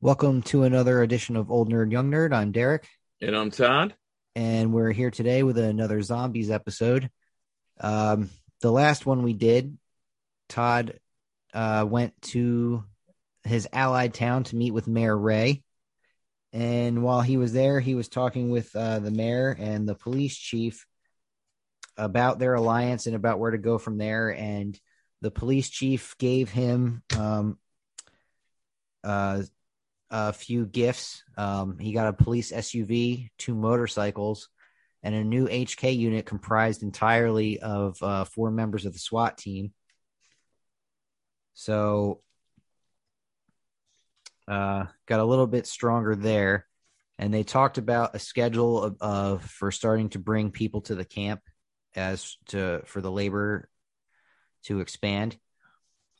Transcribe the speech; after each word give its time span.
Welcome 0.00 0.42
to 0.44 0.62
another 0.62 1.02
edition 1.02 1.36
of 1.36 1.50
Old 1.50 1.70
Nerd 1.70 1.92
Young 1.92 2.10
Nerd. 2.10 2.32
I'm 2.32 2.52
Derek, 2.52 2.88
And 3.20 3.36
I'm 3.36 3.50
Todd. 3.50 3.94
and 4.34 4.72
we're 4.72 4.92
here 4.92 5.10
today 5.10 5.42
with 5.42 5.58
another 5.58 6.00
zombies 6.00 6.50
episode. 6.50 7.10
Um, 7.80 8.30
the 8.62 8.70
last 8.72 9.04
one 9.04 9.22
we 9.22 9.34
did, 9.34 9.76
Todd 10.48 10.98
uh, 11.52 11.84
went 11.88 12.20
to 12.22 12.84
his 13.44 13.68
allied 13.72 14.14
town 14.14 14.44
to 14.44 14.56
meet 14.56 14.70
with 14.70 14.88
Mayor 14.88 15.16
Ray. 15.16 15.62
And 16.52 17.02
while 17.02 17.20
he 17.20 17.36
was 17.36 17.52
there, 17.52 17.78
he 17.78 17.94
was 17.94 18.08
talking 18.08 18.50
with 18.50 18.74
uh, 18.74 18.98
the 19.00 19.10
mayor 19.10 19.54
and 19.58 19.88
the 19.88 19.94
police 19.94 20.36
chief 20.36 20.86
about 21.96 22.38
their 22.38 22.54
alliance 22.54 23.06
and 23.06 23.14
about 23.14 23.38
where 23.38 23.50
to 23.50 23.58
go 23.58 23.76
from 23.78 23.98
there. 23.98 24.34
And 24.34 24.78
the 25.20 25.30
police 25.30 25.68
chief 25.68 26.16
gave 26.18 26.50
him 26.50 27.02
um, 27.16 27.58
uh, 29.04 29.42
a 30.10 30.32
few 30.32 30.66
gifts. 30.66 31.22
Um, 31.36 31.78
he 31.78 31.92
got 31.92 32.08
a 32.08 32.12
police 32.12 32.52
SUV, 32.52 33.30
two 33.38 33.54
motorcycles, 33.54 34.48
and 35.02 35.14
a 35.14 35.24
new 35.24 35.46
HK 35.46 35.96
unit 35.96 36.26
comprised 36.26 36.82
entirely 36.82 37.60
of 37.60 38.02
uh, 38.02 38.24
four 38.24 38.50
members 38.50 38.86
of 38.86 38.92
the 38.92 38.98
SWAT 38.98 39.38
team. 39.38 39.72
So, 41.54 42.20
uh, 44.48 44.86
got 45.06 45.20
a 45.20 45.24
little 45.24 45.46
bit 45.46 45.66
stronger 45.66 46.16
there. 46.16 46.66
And 47.18 47.32
they 47.32 47.44
talked 47.44 47.78
about 47.78 48.14
a 48.14 48.18
schedule 48.18 48.82
of, 48.82 48.96
of 49.00 49.44
for 49.44 49.70
starting 49.70 50.08
to 50.10 50.18
bring 50.18 50.50
people 50.50 50.80
to 50.82 50.94
the 50.94 51.04
camp 51.04 51.42
as 51.94 52.36
to 52.48 52.82
for 52.86 53.00
the 53.00 53.10
labor 53.10 53.68
to 54.64 54.80
expand. 54.80 55.36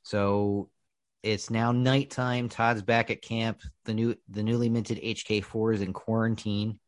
So 0.03 0.69
it's 1.23 1.51
now 1.51 1.73
nighttime. 1.73 2.49
Todd's 2.49 2.83
back 2.83 3.11
at 3.11 3.23
camp. 3.23 3.61
The 3.85 3.95
new 3.95 4.17
the 4.29 4.43
newly 4.43 4.69
minted 4.69 4.99
HK4 5.03 5.75
is 5.75 5.83
in 5.83 5.93
quarantine. 5.93 6.79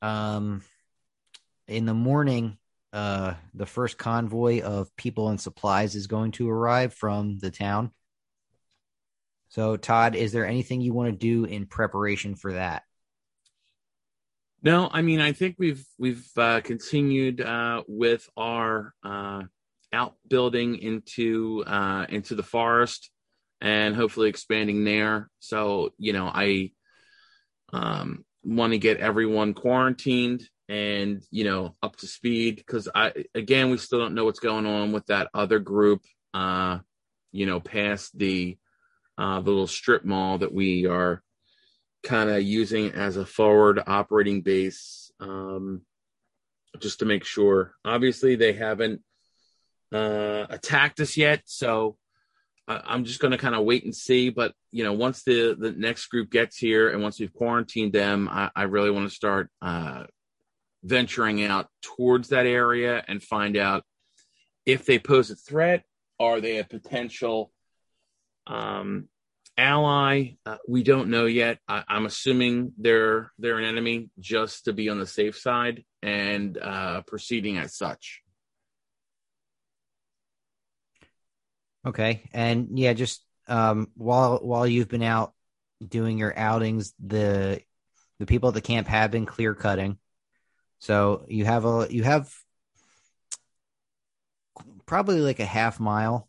Um 0.00 0.62
in 1.68 1.86
the 1.86 1.94
morning, 1.94 2.56
uh 2.92 3.34
the 3.54 3.66
first 3.66 3.98
convoy 3.98 4.62
of 4.62 4.94
people 4.96 5.28
and 5.28 5.40
supplies 5.40 5.94
is 5.94 6.06
going 6.06 6.32
to 6.32 6.48
arrive 6.48 6.94
from 6.94 7.38
the 7.38 7.50
town. 7.50 7.92
So 9.48 9.76
Todd, 9.76 10.16
is 10.16 10.32
there 10.32 10.46
anything 10.46 10.80
you 10.80 10.94
want 10.94 11.10
to 11.10 11.16
do 11.16 11.44
in 11.44 11.66
preparation 11.66 12.34
for 12.34 12.54
that? 12.54 12.84
No, 14.62 14.88
I 14.90 15.02
mean 15.02 15.20
I 15.20 15.32
think 15.32 15.56
we've 15.58 15.84
we've 15.98 16.26
uh, 16.38 16.62
continued 16.62 17.42
uh, 17.42 17.82
with 17.86 18.26
our 18.38 18.94
uh, 19.04 19.42
outbuilding 19.92 20.78
into 20.78 21.64
uh, 21.66 22.06
into 22.08 22.34
the 22.34 22.42
forest 22.42 23.10
and 23.60 23.94
hopefully 23.94 24.28
expanding 24.28 24.84
there. 24.84 25.30
So 25.40 25.92
you 25.98 26.12
know 26.12 26.30
I 26.32 26.72
um, 27.72 28.24
want 28.42 28.72
to 28.72 28.78
get 28.78 28.98
everyone 28.98 29.54
quarantined 29.54 30.48
and 30.68 31.22
you 31.30 31.44
know 31.44 31.74
up 31.82 31.96
to 31.96 32.06
speed 32.06 32.56
because 32.56 32.88
I 32.94 33.12
again 33.34 33.70
we 33.70 33.78
still 33.78 33.98
don't 33.98 34.14
know 34.14 34.24
what's 34.24 34.40
going 34.40 34.66
on 34.66 34.92
with 34.92 35.06
that 35.06 35.28
other 35.34 35.58
group. 35.58 36.02
Uh, 36.34 36.78
you 37.32 37.46
know, 37.46 37.60
past 37.60 38.16
the 38.16 38.56
uh, 39.18 39.40
the 39.40 39.50
little 39.50 39.66
strip 39.66 40.04
mall 40.04 40.38
that 40.38 40.52
we 40.52 40.86
are 40.86 41.22
kind 42.02 42.30
of 42.30 42.42
using 42.42 42.90
as 42.92 43.16
a 43.16 43.26
forward 43.26 43.82
operating 43.86 44.42
base 44.42 45.10
um, 45.20 45.82
just 46.78 47.00
to 47.00 47.04
make 47.04 47.24
sure. 47.24 47.74
Obviously, 47.84 48.36
they 48.36 48.52
haven't 48.52 49.00
uh, 49.92 50.46
attacked 50.50 51.00
us 51.00 51.16
yet, 51.16 51.42
so 51.44 51.96
I- 52.68 52.82
I'm 52.84 53.04
just 53.04 53.20
going 53.20 53.32
to 53.32 53.38
kind 53.38 53.54
of 53.54 53.64
wait 53.64 53.84
and 53.84 53.94
see. 53.94 54.30
But 54.30 54.54
you 54.70 54.84
know, 54.84 54.92
once 54.92 55.22
the 55.22 55.54
the 55.58 55.72
next 55.72 56.06
group 56.06 56.30
gets 56.30 56.56
here 56.56 56.90
and 56.90 57.02
once 57.02 57.20
we've 57.20 57.32
quarantined 57.32 57.92
them, 57.92 58.28
I, 58.30 58.50
I 58.54 58.62
really 58.64 58.90
want 58.90 59.08
to 59.08 59.14
start 59.14 59.50
uh, 59.60 60.04
venturing 60.82 61.44
out 61.44 61.68
towards 61.82 62.28
that 62.28 62.46
area 62.46 63.04
and 63.06 63.22
find 63.22 63.56
out 63.56 63.84
if 64.66 64.86
they 64.86 64.98
pose 64.98 65.30
a 65.30 65.36
threat. 65.36 65.84
Are 66.20 66.40
they 66.40 66.58
a 66.58 66.64
potential 66.64 67.52
um, 68.46 69.08
ally 69.58 70.30
uh, 70.46 70.56
we 70.66 70.82
don't 70.82 71.10
know 71.10 71.26
yet 71.26 71.58
I, 71.68 71.84
i'm 71.86 72.06
assuming 72.06 72.72
they're 72.78 73.30
they're 73.38 73.58
an 73.58 73.66
enemy 73.66 74.08
just 74.18 74.64
to 74.64 74.72
be 74.72 74.88
on 74.88 74.98
the 74.98 75.06
safe 75.06 75.36
side 75.36 75.84
and 76.02 76.56
uh 76.56 77.02
proceeding 77.02 77.58
as 77.58 77.76
such 77.76 78.22
Okay. 81.86 82.28
And 82.32 82.78
yeah, 82.78 82.92
just 82.92 83.24
um 83.48 83.88
while 83.94 84.38
while 84.38 84.66
you've 84.66 84.88
been 84.88 85.02
out 85.02 85.34
doing 85.86 86.18
your 86.18 86.36
outings, 86.38 86.94
the 87.04 87.60
the 88.18 88.26
people 88.26 88.48
at 88.48 88.54
the 88.54 88.60
camp 88.60 88.86
have 88.88 89.10
been 89.10 89.26
clear 89.26 89.54
cutting. 89.54 89.98
So 90.78 91.24
you 91.28 91.44
have 91.44 91.64
a 91.64 91.86
you 91.90 92.02
have 92.04 92.32
probably 94.86 95.20
like 95.20 95.40
a 95.40 95.44
half 95.44 95.80
mile. 95.80 96.28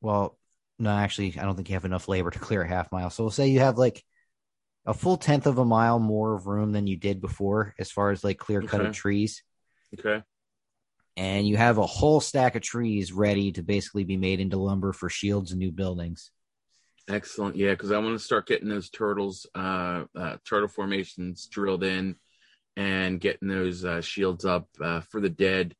Well, 0.00 0.38
no, 0.78 0.90
actually, 0.90 1.38
I 1.38 1.42
don't 1.44 1.56
think 1.56 1.68
you 1.68 1.74
have 1.74 1.84
enough 1.84 2.08
labor 2.08 2.30
to 2.30 2.38
clear 2.38 2.62
a 2.62 2.68
half 2.68 2.90
mile. 2.90 3.10
So 3.10 3.24
we'll 3.24 3.30
say 3.30 3.48
you 3.48 3.60
have 3.60 3.76
like 3.76 4.02
a 4.86 4.94
full 4.94 5.16
tenth 5.16 5.46
of 5.46 5.58
a 5.58 5.64
mile 5.64 5.98
more 5.98 6.34
of 6.34 6.46
room 6.46 6.72
than 6.72 6.86
you 6.86 6.96
did 6.96 7.20
before 7.20 7.74
as 7.78 7.90
far 7.90 8.10
as 8.10 8.24
like 8.24 8.38
clear 8.38 8.62
cut 8.62 8.80
Okay. 8.80 8.88
of 8.88 8.94
trees. 8.94 9.42
okay 9.98 10.22
And 11.16 11.46
you 11.46 11.56
have 11.56 11.78
a 11.78 11.86
whole 11.86 12.20
stack 12.20 12.54
of 12.54 12.62
trees 12.62 13.12
ready 13.12 13.52
to 13.52 13.62
basically 13.62 14.04
be 14.04 14.16
made 14.16 14.40
into 14.40 14.58
lumber 14.58 14.92
for 14.92 15.10
shields 15.10 15.50
and 15.52 15.58
new 15.58 15.72
buildings. 15.72 16.30
excellent 17.08 17.56
yeah 17.56 17.70
because 17.70 17.90
i 17.90 17.98
want 17.98 18.16
to 18.16 18.24
start 18.24 18.46
getting 18.46 18.68
those 18.68 18.90
turtles 18.90 19.46
uh, 19.56 20.04
uh 20.16 20.36
turtle 20.48 20.68
formations 20.68 21.46
drilled 21.50 21.82
in 21.82 22.14
and 22.76 23.20
getting 23.20 23.48
those 23.48 23.84
uh, 23.84 24.00
shields 24.00 24.44
up 24.44 24.68
uh, 24.80 25.00
for 25.10 25.20
the 25.20 25.28
dead 25.28 25.74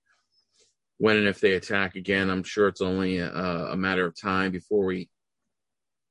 when 0.98 1.16
and 1.16 1.28
if 1.28 1.38
they 1.40 1.52
attack 1.52 1.94
again 1.94 2.28
i'm 2.30 2.42
sure 2.42 2.66
it's 2.66 2.80
only 2.80 3.18
a, 3.18 3.30
a 3.30 3.76
matter 3.76 4.04
of 4.06 4.20
time 4.20 4.50
before 4.50 4.84
we 4.86 5.08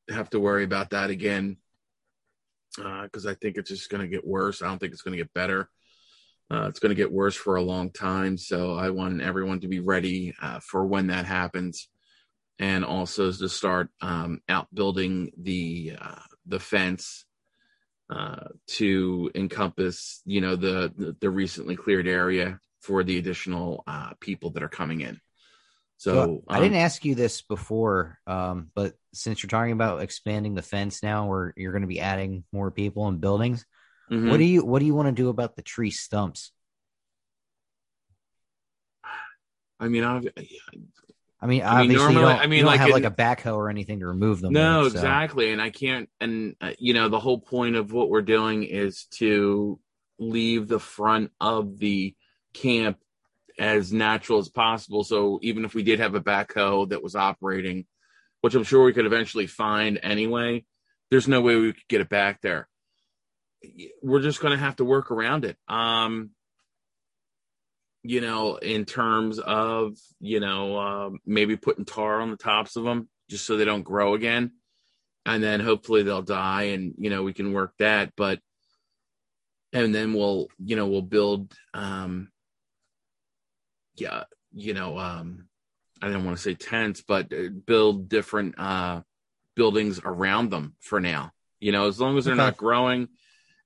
have 0.09 0.30
to 0.30 0.40
worry 0.40 0.63
about 0.63 0.91
that 0.91 1.09
again 1.09 1.57
Uh 2.81 3.03
because 3.03 3.25
I 3.25 3.34
think 3.34 3.57
it's 3.57 3.69
just 3.69 3.90
going 3.90 4.01
to 4.01 4.07
get 4.07 4.25
worse. 4.25 4.62
I 4.62 4.68
don't 4.68 4.80
think 4.80 4.94
it's 4.94 5.01
going 5.01 5.18
to 5.18 5.24
get 5.24 5.34
better. 5.34 5.69
Uh, 6.51 6.67
it's 6.67 6.79
going 6.79 6.89
to 6.89 6.95
get 6.95 7.11
worse 7.11 7.35
for 7.35 7.55
a 7.55 7.61
long 7.61 7.91
time. 7.91 8.37
So 8.37 8.73
I 8.73 8.89
want 8.89 9.21
everyone 9.21 9.59
to 9.61 9.67
be 9.67 9.79
ready 9.79 10.33
uh, 10.41 10.59
for 10.59 10.85
when 10.85 11.07
that 11.07 11.25
happens, 11.25 11.87
and 12.57 12.83
also 12.83 13.31
to 13.31 13.49
start 13.49 13.89
um, 14.01 14.41
outbuilding 14.49 15.31
the 15.38 15.93
uh, 16.01 16.21
the 16.47 16.59
fence 16.59 17.25
uh, 18.09 18.47
to 18.65 19.29
encompass, 19.35 20.21
you 20.25 20.41
know, 20.41 20.55
the, 20.55 21.15
the 21.21 21.29
recently 21.29 21.75
cleared 21.75 22.07
area 22.07 22.59
for 22.81 23.03
the 23.03 23.19
additional 23.19 23.83
uh, 23.85 24.13
people 24.19 24.49
that 24.51 24.63
are 24.63 24.69
coming 24.69 25.01
in. 25.01 25.19
So 25.97 26.15
Well, 26.15 26.43
I 26.47 26.57
um, 26.57 26.63
didn't 26.63 26.77
ask 26.77 27.05
you 27.05 27.13
this 27.13 27.41
before, 27.41 28.17
um, 28.25 28.71
but 28.73 28.93
since 29.13 29.43
you're 29.43 29.49
talking 29.49 29.73
about 29.73 30.01
expanding 30.01 30.55
the 30.55 30.61
fence 30.61 31.03
now, 31.03 31.27
where 31.27 31.53
you're 31.55 31.73
going 31.73 31.83
to 31.83 31.88
be 31.88 31.99
adding 31.99 32.45
more 32.51 32.71
people 32.71 33.07
and 33.07 33.21
buildings, 33.21 33.65
mhm. 34.09 34.29
what 34.29 34.37
do 34.37 34.43
you 34.43 34.63
what 34.65 34.79
do 34.79 34.85
you 34.85 34.95
want 34.95 35.07
to 35.07 35.11
do 35.11 35.29
about 35.29 35.55
the 35.55 35.61
tree 35.61 35.91
stumps? 35.91 36.51
I 39.79 39.87
mean, 39.87 40.03
I've, 40.03 40.27
I 41.41 41.47
mean, 41.47 41.63
I 41.63 41.81
mean, 41.83 41.93
normally- 41.93 42.25
I 42.25 42.47
mean, 42.47 42.65
like 42.65 42.81
have 42.81 42.89
like 42.89 43.05
a 43.05 43.11
backhoe 43.11 43.55
or 43.55 43.69
anything 43.69 44.01
to 44.01 44.07
remove 44.07 44.41
them. 44.41 44.51
No, 44.51 44.83
with, 44.83 44.93
so- 44.93 44.99
exactly. 44.99 45.51
And 45.51 45.61
I 45.61 45.69
can't, 45.69 46.09
and 46.19 46.55
uh, 46.59 46.71
you 46.79 46.93
know, 46.93 47.07
the 47.07 47.19
whole 47.19 47.39
point 47.39 47.75
of 47.75 47.93
what 47.93 48.09
we're 48.09 48.21
doing 48.21 48.63
is 48.63 49.05
to 49.15 49.79
leave 50.19 50.67
the 50.67 50.79
front 50.79 51.31
of 51.39 51.77
the 51.79 52.13
camp 52.53 52.97
as 53.57 53.93
natural 53.93 54.39
as 54.39 54.49
possible. 54.49 55.03
So 55.03 55.39
even 55.41 55.63
if 55.63 55.73
we 55.73 55.83
did 55.83 55.99
have 55.99 56.15
a 56.15 56.21
backhoe 56.21 56.89
that 56.89 57.03
was 57.03 57.15
operating, 57.15 57.85
which 58.41 58.55
I'm 58.55 58.63
sure 58.63 58.83
we 58.83 58.93
could 58.93 59.05
eventually 59.05 59.47
find 59.47 59.97
anyway, 60.03 60.65
there's 61.09 61.27
no 61.27 61.41
way 61.41 61.55
we 61.55 61.73
could 61.73 61.88
get 61.88 62.01
it 62.01 62.09
back 62.09 62.41
there. 62.41 62.67
We're 64.01 64.21
just 64.21 64.39
going 64.41 64.57
to 64.57 64.63
have 64.63 64.77
to 64.77 64.85
work 64.85 65.11
around 65.11 65.45
it. 65.45 65.57
Um, 65.67 66.31
you 68.03 68.21
know, 68.21 68.56
in 68.56 68.85
terms 68.85 69.39
of, 69.39 69.97
you 70.19 70.39
know, 70.39 70.79
um, 70.79 71.19
maybe 71.25 71.57
putting 71.57 71.85
tar 71.85 72.21
on 72.21 72.31
the 72.31 72.38
tops 72.38 72.75
of 72.75 72.83
them 72.83 73.09
just 73.29 73.45
so 73.45 73.57
they 73.57 73.65
don't 73.65 73.83
grow 73.83 74.13
again. 74.13 74.51
And 75.25 75.44
then 75.44 75.59
hopefully 75.59 76.03
they'll 76.03 76.21
die 76.21 76.63
and, 76.63 76.94
you 76.97 77.09
know, 77.09 77.23
we 77.23 77.33
can 77.33 77.51
work 77.51 77.73
that. 77.79 78.13
But, 78.15 78.39
and 79.73 79.94
then 79.94 80.13
we'll, 80.13 80.47
you 80.63 80.75
know, 80.75 80.88
we'll 80.88 81.01
build, 81.01 81.53
um, 81.73 82.31
yeah, 83.95 84.23
you 84.53 84.73
know, 84.73 84.97
um, 84.97 85.50
I 86.01 86.07
didn't 86.07 86.23
want 86.23 86.38
to 86.38 86.41
say 86.41 86.55
tents, 86.55 87.03
but 87.05 87.33
uh, 87.33 87.50
build 87.50 88.07
different, 88.07 88.57
uh, 88.57 89.01
buildings 89.55 90.00
around 90.03 90.51
them 90.51 90.75
for 90.79 91.01
now, 91.01 91.33
you 91.59 91.73
know, 91.73 91.88
as 91.88 92.00
long 92.00 92.17
as 92.17 92.23
they're 92.23 92.33
Okay. 92.33 92.44
not 92.44 92.57
growing 92.57 93.09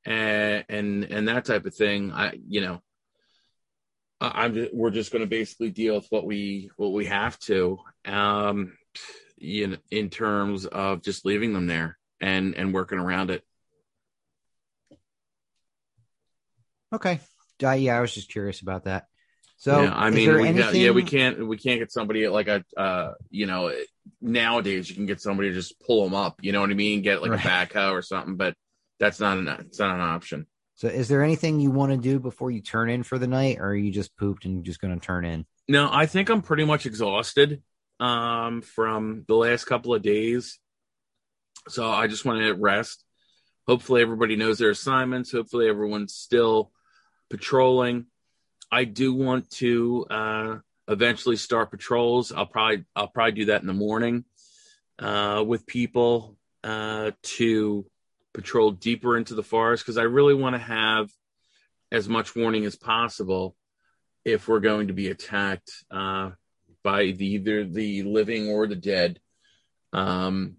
and, 0.06 0.66
and, 0.70 1.04
and 1.06 1.28
that 1.28 1.46
type 1.46 1.66
of 1.66 1.76
thing. 1.76 2.12
I, 2.12 2.40
you 2.48 2.62
know, 2.62 2.82
I- 4.20 4.44
I'm 4.44 4.54
just, 4.54 4.74
we're 4.74 4.92
just 4.92 5.12
going 5.12 5.24
to 5.24 5.28
basically 5.28 5.72
deal 5.72 5.96
with 5.96 6.08
what 6.10 6.26
we 6.26 6.70
what 6.78 6.92
we 6.92 7.06
have 7.06 7.38
to. 7.40 7.80
Um, 8.06 8.74
you 9.38 9.68
know, 9.68 9.78
in 9.92 10.10
terms 10.10 10.66
of 10.66 11.04
just 11.04 11.26
leaving 11.26 11.54
them 11.54 11.68
there 11.68 11.98
and 12.22 12.56
and 12.56 12.74
working 12.74 13.00
around 13.00 13.30
it. 13.30 13.44
Okay. 16.94 17.20
Uh, 17.62 17.72
yeah, 17.72 17.98
I 17.98 18.02
was 18.02 18.14
just 18.14 18.30
curious 18.30 18.62
about 18.62 18.86
that. 18.86 19.08
So, 19.58 19.84
yeah, 19.84 19.94
I 19.96 20.10
mean, 20.10 20.34
we, 20.34 20.48
anything... 20.48 20.82
yeah, 20.82 20.92
we 20.92 21.04
can't 21.04 21.48
we 21.48 21.58
can't 21.58 21.80
get 21.80 21.92
somebody 21.92 22.28
like 22.28 22.48
a 22.48 22.64
uh, 22.76 23.14
you 23.30 23.46
know 23.46 23.72
nowadays 24.22 24.90
you 24.90 24.96
can 24.96 25.06
get 25.06 25.22
somebody 25.22 25.50
to 25.50 25.56
just 25.56 25.80
pull 25.80 26.04
them 26.04 26.14
up. 26.14 26.36
You 26.42 26.52
know 26.52 26.62
what 26.62 26.70
I 26.70 26.74
mean? 26.74 27.02
Get 27.02 27.22
like 27.22 27.32
right. 27.32 27.46
a 27.46 27.48
backhoe 27.48 27.92
or 27.92 28.02
something, 28.02 28.36
but 28.36 28.56
that's 29.04 29.20
not 29.20 29.38
an 29.38 29.48
it's 29.48 29.80
not 29.80 29.96
an 29.96 30.02
option. 30.02 30.48
So, 30.76 30.88
is 30.88 31.08
there 31.08 31.24
anything 31.24 31.60
you 31.60 31.72
want 31.72 31.92
to 31.92 31.98
do 31.98 32.20
before 32.20 32.52
you 32.52 32.62
turn 32.62 32.90
in 32.90 33.04
for 33.04 33.20
the 33.20 33.28
night, 33.28 33.60
or 33.60 33.68
are 33.68 33.76
you 33.76 33.92
just 33.92 34.16
pooped 34.18 34.46
and 34.46 34.64
just 34.64 34.80
going 34.80 34.98
to 34.98 35.06
turn 35.06 35.26
in? 35.26 35.46
No, 35.68 35.90
I 35.92 36.06
think 36.06 36.30
I'm 36.30 36.42
pretty 36.42 36.64
much 36.64 36.86
exhausted 36.86 37.62
um, 38.00 38.62
from 38.62 39.26
the 39.28 39.36
last 39.36 39.66
couple 39.66 39.94
of 39.94 40.02
days, 40.02 40.58
so 41.68 41.90
I 41.90 42.08
just 42.08 42.26
want 42.26 42.40
to 42.40 42.54
rest. 42.54 43.04
Hopefully, 43.68 44.02
everybody 44.02 44.36
knows 44.36 44.58
their 44.58 44.72
assignments. 44.72 45.32
Hopefully, 45.32 45.68
everyone's 45.68 46.16
still 46.16 46.72
patrolling. 47.30 48.06
I 48.72 48.86
do 48.86 49.14
want 49.14 49.50
to 49.52 50.06
uh, 50.10 50.56
eventually 50.88 51.36
start 51.36 51.72
patrols. 51.72 52.32
I'll 52.32 52.46
probably 52.46 52.86
I'll 52.96 53.08
probably 53.08 53.34
do 53.34 53.46
that 53.46 53.62
in 53.62 53.68
the 53.68 53.74
morning 53.74 54.26
uh, 54.98 55.44
with 55.46 55.68
people 55.68 56.38
uh, 56.64 57.12
to 57.24 57.86
patrol 58.34 58.72
deeper 58.72 59.18
into 59.18 59.36
the 59.36 59.44
forest 59.44 59.84
because 59.84 59.98
I 59.98 60.04
really 60.04 60.34
want 60.34 60.56
to 60.56 60.62
have 60.62 61.10
as 61.92 62.10
much 62.10 62.36
warning 62.36 62.66
as 62.66 62.76
possible 62.76 63.56
if 64.26 64.48
we're 64.48 64.60
going 64.60 64.88
to 64.88 64.94
be 64.94 65.10
attacked 65.10 65.72
uh, 65.92 66.32
by 66.84 67.12
the, 67.12 67.26
either 67.26 67.66
the 67.66 68.04
living 68.04 68.50
or 68.50 68.68
the 68.68 68.76
dead. 68.76 69.20
Um, 69.92 70.56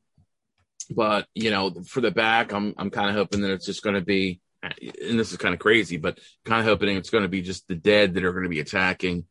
but 0.90 1.26
you 1.34 1.50
know, 1.50 1.70
for 1.86 2.00
the 2.00 2.10
back, 2.10 2.52
I'm 2.52 2.74
I'm 2.76 2.90
kind 2.90 3.08
of 3.08 3.16
hoping 3.16 3.40
that 3.40 3.52
it's 3.52 3.66
just 3.66 3.82
going 3.82 3.96
to 3.96 4.02
be, 4.02 4.40
and 4.62 5.18
this 5.18 5.32
is 5.32 5.38
kind 5.38 5.54
of 5.54 5.60
crazy, 5.60 5.96
but 5.96 6.18
kind 6.44 6.60
of 6.60 6.66
hoping 6.66 6.96
it's 6.96 7.10
going 7.10 7.22
to 7.22 7.28
be 7.28 7.42
just 7.42 7.66
the 7.68 7.74
dead 7.74 8.14
that 8.14 8.24
are 8.24 8.32
going 8.32 8.44
to 8.44 8.50
be 8.50 8.60
attacking, 8.60 9.24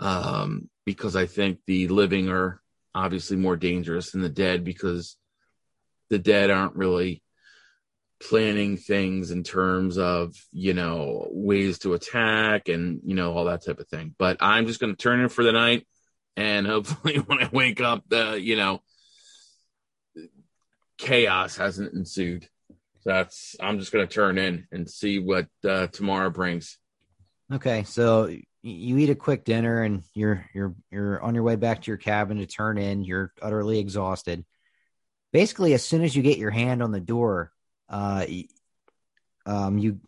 um, 0.00 0.68
because 0.84 1.16
I 1.16 1.26
think 1.26 1.60
the 1.66 1.88
living 1.88 2.28
are 2.28 2.60
obviously 2.94 3.36
more 3.36 3.56
dangerous 3.56 4.10
than 4.10 4.20
the 4.20 4.28
dead 4.28 4.64
because 4.64 5.16
the 6.10 6.18
dead 6.18 6.50
aren't 6.50 6.74
really 6.74 7.22
planning 8.20 8.76
things 8.76 9.30
in 9.30 9.42
terms 9.42 9.96
of 9.96 10.34
you 10.52 10.74
know 10.74 11.26
ways 11.30 11.78
to 11.78 11.94
attack 11.94 12.68
and 12.68 13.00
you 13.04 13.14
know 13.14 13.32
all 13.32 13.46
that 13.46 13.64
type 13.64 13.80
of 13.80 13.88
thing. 13.88 14.14
But 14.18 14.36
i'm 14.40 14.66
just 14.66 14.78
going 14.78 14.94
to 14.94 15.02
turn 15.02 15.20
in 15.20 15.28
for 15.28 15.42
the 15.42 15.52
night 15.52 15.86
and 16.36 16.66
hopefully 16.66 17.16
when 17.26 17.42
i 17.42 17.48
wake 17.50 17.80
up 17.80 18.04
the 18.08 18.38
you 18.40 18.56
know 18.56 18.82
chaos 20.98 21.56
hasn't 21.56 21.94
ensued. 21.94 22.46
So 23.00 23.10
that's 23.10 23.56
i'm 23.58 23.78
just 23.78 23.90
going 23.90 24.06
to 24.06 24.14
turn 24.14 24.36
in 24.36 24.66
and 24.70 24.88
see 24.88 25.18
what 25.18 25.46
uh, 25.66 25.86
tomorrow 25.86 26.28
brings. 26.28 26.76
Okay 27.50 27.84
so 27.84 28.28
you 28.62 28.98
eat 28.98 29.08
a 29.08 29.14
quick 29.14 29.44
dinner 29.44 29.82
and 29.82 30.02
you're 30.12 30.44
you're 30.52 30.74
you're 30.90 31.22
on 31.22 31.34
your 31.34 31.44
way 31.44 31.56
back 31.56 31.80
to 31.80 31.90
your 31.90 31.96
cabin 31.96 32.36
to 32.36 32.46
turn 32.46 32.76
in. 32.76 33.02
You're 33.02 33.32
utterly 33.40 33.78
exhausted. 33.78 34.44
Basically 35.32 35.72
as 35.72 35.82
soon 35.82 36.02
as 36.02 36.14
you 36.14 36.22
get 36.22 36.36
your 36.36 36.50
hand 36.50 36.82
on 36.82 36.92
the 36.92 37.00
door 37.00 37.50
uh, 37.90 38.24
um, 39.44 39.78
you 39.78 40.00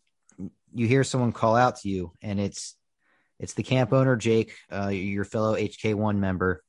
you 0.72 0.86
hear 0.86 1.04
someone 1.04 1.32
call 1.32 1.56
out 1.56 1.80
to 1.80 1.88
you, 1.88 2.12
and 2.22 2.40
it's 2.40 2.76
it's 3.38 3.54
the 3.54 3.62
camp 3.62 3.92
owner 3.92 4.16
Jake, 4.16 4.54
uh, 4.72 4.88
your 4.88 5.24
fellow 5.24 5.56
HK1 5.56 6.16
member, 6.18 6.62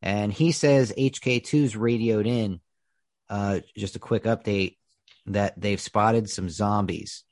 and 0.00 0.32
he 0.32 0.52
says 0.52 0.92
HK2's 0.96 1.76
radioed 1.76 2.26
in. 2.26 2.60
Uh, 3.28 3.60
just 3.76 3.96
a 3.96 4.00
quick 4.00 4.24
update 4.24 4.76
that 5.26 5.58
they've 5.58 5.80
spotted 5.80 6.28
some 6.28 6.50
zombies 6.50 7.24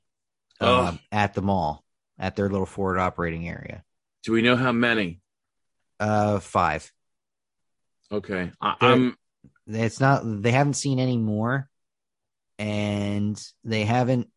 uh, 0.61 0.93
oh. 0.95 0.99
at 1.11 1.35
the 1.35 1.43
mall 1.43 1.85
at 2.19 2.37
their 2.37 2.49
little 2.49 2.67
forward 2.67 2.99
operating 2.99 3.49
area. 3.49 3.83
Do 4.23 4.33
we 4.33 4.43
know 4.43 4.57
how 4.57 4.73
many? 4.73 5.21
Uh, 5.99 6.39
five. 6.39 6.91
Okay, 8.13 8.51
I, 8.61 8.77
am 8.81 9.17
It's 9.67 10.01
not. 10.01 10.23
They 10.25 10.51
haven't 10.51 10.75
seen 10.75 10.99
any 10.99 11.17
more, 11.17 11.70
and 12.61 13.43
they 13.65 13.85
haven't 13.85 14.29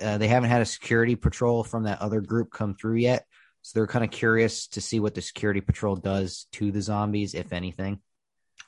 uh, 0.00 0.18
they 0.18 0.26
haven't 0.26 0.50
had 0.50 0.60
a 0.60 0.66
security 0.66 1.14
patrol 1.14 1.62
from 1.62 1.84
that 1.84 2.00
other 2.00 2.20
group 2.20 2.50
come 2.50 2.74
through 2.74 2.96
yet. 2.96 3.24
So 3.62 3.78
they're 3.78 3.86
kind 3.86 4.04
of 4.04 4.10
curious 4.10 4.66
to 4.68 4.80
see 4.80 4.98
what 4.98 5.14
the 5.14 5.22
security 5.22 5.60
patrol 5.60 5.94
does 5.94 6.48
to 6.52 6.72
the 6.72 6.82
zombies, 6.82 7.34
if 7.34 7.52
anything. 7.52 8.00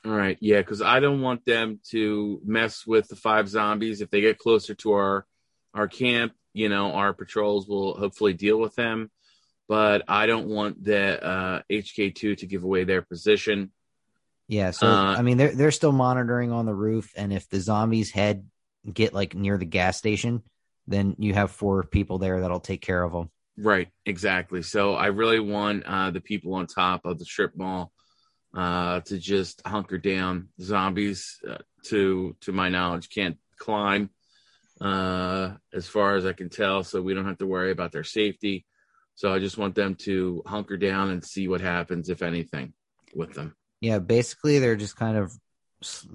All 0.05 0.11
right, 0.11 0.37
yeah, 0.39 0.59
because 0.59 0.81
I 0.81 1.01
don't 1.01 1.21
want 1.21 1.43
them 1.45 1.79
to 1.89 2.39
mess 2.45 2.87
with 2.87 3.09
the 3.09 3.15
five 3.15 3.49
zombies. 3.49 4.01
If 4.01 4.09
they 4.09 4.21
get 4.21 4.37
closer 4.37 4.73
to 4.75 4.93
our 4.93 5.25
our 5.73 5.89
camp, 5.89 6.33
you 6.53 6.69
know, 6.69 6.93
our 6.93 7.13
patrols 7.13 7.67
will 7.67 7.97
hopefully 7.97 8.33
deal 8.33 8.57
with 8.57 8.75
them. 8.75 9.11
But 9.67 10.03
I 10.07 10.27
don't 10.27 10.47
want 10.47 10.83
the 10.83 11.23
uh, 11.23 11.61
HK2 11.69 12.37
to 12.37 12.47
give 12.47 12.63
away 12.63 12.85
their 12.85 13.01
position. 13.01 13.71
Yeah, 14.47 14.71
so 14.71 14.87
uh, 14.87 15.15
I 15.17 15.21
mean, 15.23 15.37
they're 15.37 15.55
they're 15.55 15.71
still 15.71 15.91
monitoring 15.91 16.51
on 16.51 16.65
the 16.65 16.75
roof, 16.75 17.11
and 17.17 17.33
if 17.33 17.49
the 17.49 17.59
zombies 17.59 18.11
head 18.11 18.45
get 18.91 19.13
like 19.13 19.35
near 19.35 19.57
the 19.57 19.65
gas 19.65 19.97
station, 19.97 20.43
then 20.87 21.15
you 21.19 21.33
have 21.33 21.51
four 21.51 21.83
people 21.83 22.17
there 22.17 22.41
that'll 22.41 22.59
take 22.59 22.81
care 22.81 23.03
of 23.03 23.13
them. 23.13 23.29
Right, 23.57 23.89
exactly. 24.05 24.63
So 24.63 24.95
I 24.95 25.07
really 25.07 25.39
want 25.39 25.83
uh, 25.85 26.11
the 26.11 26.21
people 26.21 26.55
on 26.55 26.67
top 26.67 27.05
of 27.05 27.19
the 27.19 27.25
strip 27.25 27.55
mall 27.55 27.91
uh, 28.55 29.01
to 29.01 29.17
just 29.17 29.61
hunker 29.65 29.97
down. 29.97 30.49
Zombies, 30.59 31.39
uh, 31.47 31.57
to 31.85 32.35
to 32.41 32.51
my 32.51 32.69
knowledge, 32.69 33.09
can't 33.09 33.37
climb, 33.59 34.09
uh, 34.81 35.51
as 35.73 35.87
far 35.87 36.15
as 36.15 36.25
I 36.25 36.33
can 36.33 36.49
tell. 36.49 36.83
So 36.83 37.01
we 37.01 37.13
don't 37.13 37.27
have 37.27 37.37
to 37.39 37.47
worry 37.47 37.71
about 37.71 37.91
their 37.91 38.03
safety. 38.03 38.65
So 39.15 39.31
I 39.31 39.39
just 39.39 39.57
want 39.57 39.75
them 39.75 39.95
to 40.01 40.41
hunker 40.45 40.77
down 40.77 41.11
and 41.11 41.23
see 41.23 41.47
what 41.47 41.61
happens, 41.61 42.09
if 42.09 42.23
anything, 42.23 42.73
with 43.13 43.33
them. 43.33 43.55
Yeah, 43.79 43.99
basically 43.99 44.59
they're 44.59 44.75
just 44.75 44.95
kind 44.95 45.17
of 45.17 45.37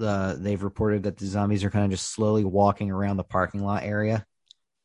uh, 0.00 0.36
they've 0.38 0.62
reported 0.62 1.04
that 1.04 1.16
the 1.16 1.26
zombies 1.26 1.64
are 1.64 1.70
kind 1.70 1.84
of 1.84 1.90
just 1.90 2.10
slowly 2.10 2.44
walking 2.44 2.90
around 2.90 3.16
the 3.16 3.24
parking 3.24 3.64
lot 3.64 3.82
area, 3.82 4.26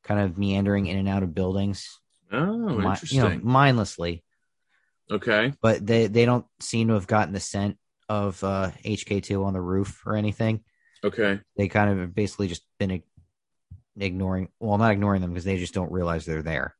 kind 0.03 0.19
of 0.19 0.37
meandering 0.37 0.87
in 0.87 0.97
and 0.97 1.09
out 1.09 1.23
of 1.23 1.33
buildings. 1.33 1.99
Oh, 2.31 2.57
mi- 2.57 2.85
interesting. 2.85 3.17
You 3.17 3.23
know, 3.23 3.39
mindlessly. 3.43 4.23
Okay. 5.11 5.53
But 5.61 5.85
they 5.85 6.07
they 6.07 6.25
don't 6.25 6.45
seem 6.59 6.87
to 6.87 6.95
have 6.95 7.07
gotten 7.07 7.33
the 7.33 7.39
scent 7.39 7.77
of 8.09 8.43
uh, 8.43 8.71
HK2 8.85 9.45
on 9.45 9.53
the 9.53 9.61
roof 9.61 10.03
or 10.05 10.15
anything. 10.15 10.63
Okay. 11.03 11.39
They 11.57 11.67
kind 11.67 11.89
of 11.89 11.97
have 11.99 12.15
basically 12.15 12.47
just 12.47 12.63
been 12.79 13.03
ignoring, 13.99 14.49
well, 14.59 14.77
not 14.77 14.91
ignoring 14.91 15.21
them 15.21 15.31
because 15.31 15.43
they 15.43 15.57
just 15.57 15.73
don't 15.73 15.91
realize 15.91 16.25
they're 16.25 16.41
there. 16.41 16.75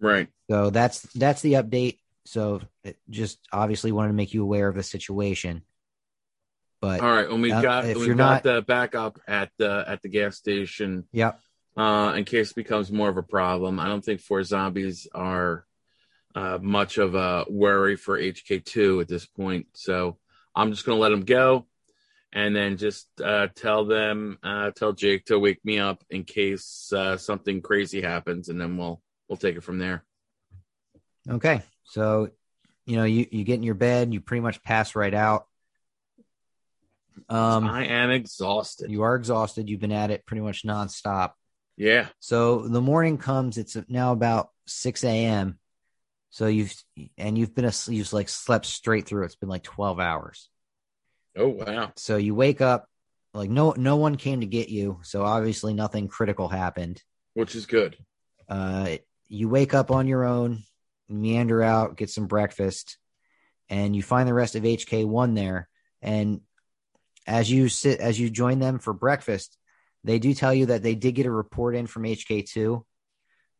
Right. 0.00 0.28
So 0.50 0.70
that's 0.70 1.02
that's 1.14 1.42
the 1.42 1.54
update. 1.54 1.98
So 2.24 2.60
just 3.08 3.38
obviously 3.52 3.90
wanted 3.90 4.08
to 4.08 4.14
make 4.14 4.34
you 4.34 4.42
aware 4.42 4.68
of 4.68 4.74
the 4.76 4.82
situation. 4.82 5.62
But 6.80 7.00
all 7.00 7.10
right, 7.10 7.28
when 7.28 7.40
we've 7.40 7.52
uh, 7.52 7.62
got 7.62 7.84
if 7.86 7.96
we've 7.96 8.06
you're 8.08 8.16
got 8.16 8.44
not, 8.44 8.54
the 8.54 8.62
backup 8.62 9.18
at 9.26 9.50
the 9.58 9.84
at 9.86 10.02
the 10.02 10.08
gas 10.08 10.36
station. 10.36 11.04
Yep. 11.12 11.40
Uh, 11.76 12.14
in 12.16 12.24
case 12.24 12.50
it 12.50 12.56
becomes 12.56 12.90
more 12.90 13.08
of 13.08 13.16
a 13.16 13.22
problem, 13.22 13.78
I 13.78 13.86
don't 13.86 14.04
think 14.04 14.20
four 14.20 14.42
zombies 14.42 15.06
are 15.14 15.64
uh, 16.34 16.58
much 16.60 16.98
of 16.98 17.14
a 17.14 17.44
worry 17.48 17.96
for 17.96 18.18
HK2 18.18 19.00
at 19.00 19.08
this 19.08 19.26
point. 19.26 19.66
So 19.74 20.18
I'm 20.54 20.70
just 20.70 20.84
going 20.84 20.96
to 20.96 21.02
let 21.02 21.10
them 21.10 21.24
go, 21.24 21.66
and 22.32 22.54
then 22.54 22.76
just 22.76 23.08
uh, 23.22 23.48
tell 23.54 23.84
them, 23.84 24.38
uh, 24.42 24.70
tell 24.72 24.92
Jake 24.92 25.26
to 25.26 25.38
wake 25.38 25.64
me 25.64 25.78
up 25.78 26.04
in 26.10 26.24
case 26.24 26.92
uh, 26.92 27.16
something 27.16 27.60
crazy 27.60 28.00
happens, 28.00 28.48
and 28.48 28.60
then 28.60 28.76
we'll 28.76 29.00
we'll 29.28 29.36
take 29.36 29.56
it 29.56 29.64
from 29.64 29.78
there. 29.78 30.04
Okay, 31.28 31.62
so 31.84 32.30
you 32.86 32.96
know 32.96 33.04
you 33.04 33.26
you 33.30 33.44
get 33.44 33.54
in 33.54 33.62
your 33.64 33.74
bed, 33.74 34.12
you 34.12 34.20
pretty 34.20 34.42
much 34.42 34.62
pass 34.62 34.94
right 34.94 35.14
out. 35.14 35.47
Um, 37.28 37.66
I 37.66 37.86
am 37.86 38.10
exhausted. 38.10 38.90
You 38.90 39.02
are 39.02 39.14
exhausted. 39.16 39.68
You've 39.68 39.80
been 39.80 39.92
at 39.92 40.10
it 40.10 40.26
pretty 40.26 40.42
much 40.42 40.64
nonstop. 40.64 41.32
Yeah. 41.76 42.08
So 42.18 42.66
the 42.66 42.80
morning 42.80 43.18
comes. 43.18 43.58
It's 43.58 43.76
now 43.88 44.12
about 44.12 44.50
six 44.66 45.04
a.m. 45.04 45.58
So 46.30 46.46
you've 46.46 46.74
and 47.16 47.38
you've 47.38 47.54
been 47.54 47.64
a 47.64 47.72
you've 47.88 48.12
like 48.12 48.28
slept 48.28 48.66
straight 48.66 49.06
through. 49.06 49.24
It's 49.24 49.36
been 49.36 49.48
like 49.48 49.62
twelve 49.62 50.00
hours. 50.00 50.50
Oh 51.36 51.48
wow! 51.48 51.92
So 51.96 52.16
you 52.16 52.34
wake 52.34 52.60
up 52.60 52.88
like 53.32 53.50
no 53.50 53.74
no 53.76 53.96
one 53.96 54.16
came 54.16 54.40
to 54.40 54.46
get 54.46 54.68
you. 54.68 55.00
So 55.02 55.24
obviously 55.24 55.72
nothing 55.72 56.08
critical 56.08 56.48
happened, 56.48 57.02
which 57.34 57.54
is 57.54 57.66
good. 57.66 57.96
Uh, 58.48 58.96
you 59.28 59.48
wake 59.48 59.74
up 59.74 59.90
on 59.90 60.06
your 60.08 60.24
own, 60.24 60.64
meander 61.08 61.62
out, 61.62 61.96
get 61.96 62.10
some 62.10 62.26
breakfast, 62.26 62.98
and 63.68 63.94
you 63.94 64.02
find 64.02 64.28
the 64.28 64.34
rest 64.34 64.56
of 64.56 64.64
HK 64.64 65.06
one 65.06 65.34
there. 65.34 65.68
And 66.02 66.40
as 67.28 67.50
you 67.50 67.68
sit 67.68 68.00
as 68.00 68.18
you 68.18 68.30
join 68.30 68.58
them 68.58 68.78
for 68.78 68.92
breakfast, 68.92 69.56
they 70.02 70.18
do 70.18 70.34
tell 70.34 70.52
you 70.52 70.66
that 70.66 70.82
they 70.82 70.94
did 70.94 71.14
get 71.14 71.26
a 71.26 71.30
report 71.30 71.76
in 71.76 71.86
from 71.86 72.02
HK2 72.02 72.82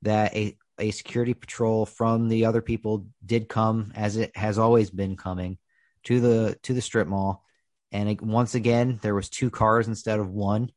that 0.03 0.35
a, 0.35 0.57
a 0.79 0.91
security 0.91 1.35
patrol 1.35 1.87
from 1.87 2.29
the 2.29 2.47
other 2.47 2.63
people 2.63 3.07
did 3.25 3.49
come 3.49 3.93
as 3.95 4.17
it 4.17 4.37
has 4.37 4.59
always 4.59 4.91
been 4.91 5.17
coming 5.17 5.59
to 6.05 6.21
the 6.21 6.59
to 6.63 6.75
the 6.75 6.81
strip 6.81 7.07
mall 7.07 7.45
and 7.93 8.09
it, 8.09 8.23
once 8.23 8.55
again 8.55 8.99
there 9.03 9.15
was 9.15 9.29
two 9.29 9.51
cars 9.51 9.89
instead 9.89 10.19
of 10.19 10.31
one. 10.31 10.71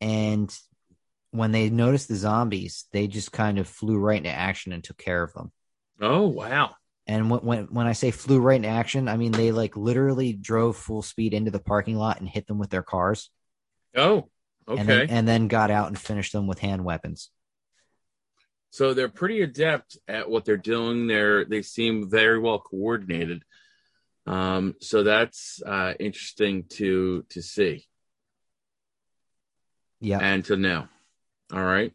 And 0.00 0.56
when 1.30 1.52
they 1.52 1.68
noticed 1.68 2.08
the 2.08 2.16
zombies, 2.16 2.86
they 2.92 3.06
just 3.06 3.32
kind 3.32 3.58
of 3.58 3.68
flew 3.68 3.98
right 3.98 4.16
into 4.16 4.30
action 4.30 4.72
and 4.72 4.82
took 4.82 4.96
care 4.96 5.22
of 5.22 5.32
them. 5.32 5.52
Oh 6.00 6.28
wow! 6.28 6.74
And 7.08 7.30
when 7.30 7.40
when 7.40 7.64
when 7.66 7.86
I 7.86 7.92
say 7.92 8.10
flew 8.10 8.38
right 8.38 8.56
into 8.56 8.68
action, 8.68 9.08
I 9.08 9.16
mean 9.16 9.32
they 9.32 9.50
like 9.50 9.76
literally 9.76 10.34
drove 10.34 10.76
full 10.76 11.00
speed 11.00 11.32
into 11.32 11.50
the 11.50 11.58
parking 11.58 11.96
lot 11.96 12.20
and 12.20 12.28
hit 12.28 12.46
them 12.46 12.58
with 12.58 12.68
their 12.68 12.82
cars. 12.82 13.30
Oh, 13.96 14.28
okay. 14.68 14.80
And 14.80 14.88
then, 14.88 15.10
and 15.10 15.28
then 15.28 15.48
got 15.48 15.70
out 15.70 15.88
and 15.88 15.98
finished 15.98 16.32
them 16.32 16.46
with 16.46 16.58
hand 16.58 16.84
weapons. 16.84 17.30
So 18.70 18.92
they're 18.92 19.08
pretty 19.08 19.40
adept 19.40 19.96
at 20.06 20.28
what 20.28 20.44
they're 20.44 20.58
doing. 20.58 21.06
They're 21.06 21.46
they 21.46 21.62
seem 21.62 22.10
very 22.10 22.38
well 22.38 22.58
coordinated. 22.58 23.42
Um, 24.26 24.74
so 24.80 25.02
that's 25.02 25.62
uh, 25.64 25.94
interesting 25.98 26.64
to 26.74 27.24
to 27.30 27.40
see. 27.40 27.86
Yeah, 30.00 30.18
and 30.18 30.44
to 30.44 30.56
know. 30.56 30.86
All 31.52 31.64
right. 31.64 31.92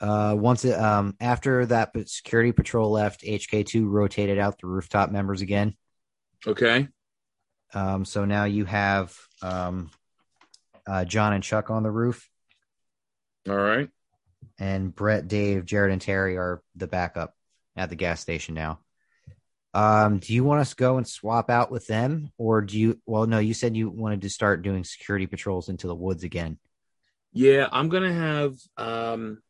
Uh, 0.00 0.34
once 0.38 0.64
it, 0.64 0.78
um 0.78 1.14
after 1.20 1.66
that 1.66 1.92
security 2.08 2.52
patrol 2.52 2.90
left, 2.90 3.22
HK2 3.22 3.84
rotated 3.86 4.38
out 4.38 4.58
the 4.58 4.66
rooftop 4.66 5.10
members 5.10 5.42
again. 5.42 5.74
Okay. 6.46 6.88
Um, 7.74 8.04
so 8.04 8.24
now 8.24 8.44
you 8.44 8.64
have 8.64 9.16
um, 9.42 9.90
uh, 10.86 11.04
John 11.04 11.32
and 11.32 11.44
Chuck 11.44 11.70
on 11.70 11.82
the 11.82 11.90
roof. 11.90 12.28
All 13.48 13.54
right. 13.54 13.88
And 14.58 14.94
Brett, 14.94 15.28
Dave, 15.28 15.64
Jared, 15.64 15.92
and 15.92 16.00
Terry 16.00 16.36
are 16.36 16.62
the 16.74 16.86
backup 16.86 17.34
at 17.76 17.90
the 17.90 17.96
gas 17.96 18.20
station 18.20 18.54
now. 18.54 18.80
Um, 19.72 20.18
do 20.18 20.34
you 20.34 20.42
want 20.42 20.60
us 20.60 20.70
to 20.70 20.76
go 20.76 20.96
and 20.96 21.06
swap 21.06 21.48
out 21.48 21.70
with 21.70 21.86
them, 21.86 22.32
or 22.38 22.60
do 22.60 22.78
you? 22.78 23.00
Well, 23.06 23.26
no, 23.26 23.38
you 23.38 23.54
said 23.54 23.76
you 23.76 23.88
wanted 23.88 24.22
to 24.22 24.30
start 24.30 24.62
doing 24.62 24.82
security 24.82 25.26
patrols 25.26 25.68
into 25.68 25.86
the 25.86 25.94
woods 25.94 26.24
again. 26.24 26.58
Yeah, 27.32 27.68
I'm 27.70 27.88
gonna 27.88 28.12
have 28.12 28.54
um, 28.76 29.40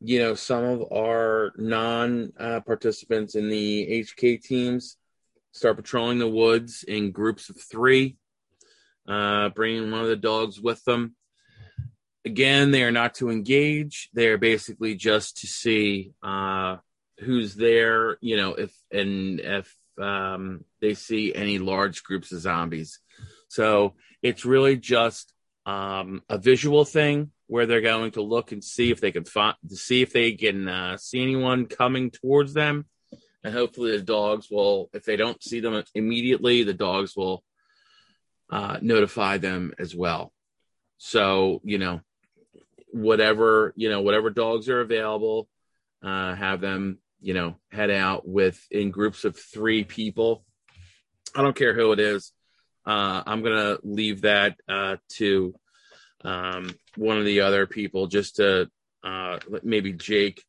you 0.00 0.18
know, 0.18 0.34
some 0.34 0.64
of 0.64 0.92
our 0.92 1.52
non 1.56 2.32
uh, 2.38 2.60
participants 2.60 3.34
in 3.34 3.48
the 3.48 4.04
HK 4.04 4.42
teams 4.42 4.96
start 5.52 5.76
patrolling 5.76 6.18
the 6.18 6.28
woods 6.28 6.84
in 6.86 7.12
groups 7.12 7.48
of 7.48 7.60
three, 7.60 8.16
uh, 9.08 9.48
bringing 9.50 9.90
one 9.90 10.02
of 10.02 10.08
the 10.08 10.16
dogs 10.16 10.60
with 10.60 10.84
them. 10.84 11.16
Again, 12.24 12.72
they 12.72 12.82
are 12.82 12.90
not 12.90 13.14
to 13.14 13.30
engage. 13.30 14.10
They 14.12 14.26
are 14.28 14.38
basically 14.38 14.96
just 14.96 15.38
to 15.38 15.46
see 15.46 16.12
uh, 16.22 16.76
who's 17.20 17.54
there, 17.54 18.18
you 18.20 18.36
know, 18.36 18.54
if 18.54 18.74
and 18.90 19.40
if 19.40 19.74
um, 19.98 20.64
they 20.80 20.94
see 20.94 21.34
any 21.34 21.58
large 21.58 22.02
groups 22.02 22.32
of 22.32 22.40
zombies. 22.40 22.98
So 23.48 23.94
it's 24.22 24.44
really 24.44 24.76
just 24.76 25.32
um, 25.64 26.22
a 26.28 26.36
visual 26.36 26.84
thing 26.84 27.30
where 27.46 27.66
they're 27.66 27.80
going 27.80 28.10
to 28.12 28.22
look 28.22 28.52
and 28.52 28.62
see 28.62 28.90
if 28.90 29.00
they 29.00 29.12
can 29.12 29.24
find 29.24 29.56
to 29.68 29.76
see 29.76 30.02
if 30.02 30.12
they 30.12 30.32
can 30.32 30.68
uh, 30.68 30.96
see 30.96 31.22
anyone 31.22 31.66
coming 31.66 32.10
towards 32.10 32.52
them, 32.54 32.86
and 33.44 33.54
hopefully 33.54 33.96
the 33.96 34.02
dogs 34.02 34.50
will, 34.50 34.90
if 34.92 35.04
they 35.04 35.16
don't 35.16 35.42
see 35.42 35.60
them 35.60 35.82
immediately, 35.94 36.62
the 36.62 36.74
dogs 36.74 37.16
will 37.16 37.44
uh, 38.50 38.78
notify 38.80 39.38
them 39.38 39.72
as 39.78 39.94
well. 39.94 40.32
So 40.98 41.60
you 41.64 41.78
know, 41.78 42.00
whatever 42.92 43.72
you 43.76 43.90
know, 43.90 44.00
whatever 44.00 44.30
dogs 44.30 44.68
are 44.68 44.80
available, 44.80 45.48
uh, 46.02 46.34
have 46.34 46.60
them 46.60 46.98
you 47.20 47.34
know 47.34 47.56
head 47.70 47.90
out 47.90 48.28
with 48.28 48.60
in 48.70 48.90
groups 48.90 49.24
of 49.24 49.38
three 49.38 49.84
people. 49.84 50.44
I 51.34 51.42
don't 51.42 51.56
care 51.56 51.74
who 51.74 51.92
it 51.92 52.00
is. 52.00 52.32
Uh, 52.84 53.22
I'm 53.24 53.42
gonna 53.42 53.78
leave 53.82 54.22
that 54.22 54.56
uh, 54.68 54.96
to 55.14 55.54
um, 56.26 56.74
one 56.96 57.18
of 57.18 57.24
the 57.24 57.42
other 57.42 57.66
people 57.66 58.08
just 58.08 58.36
to 58.36 58.68
uh, 59.04 59.38
maybe 59.62 59.92
Jake 59.92 60.42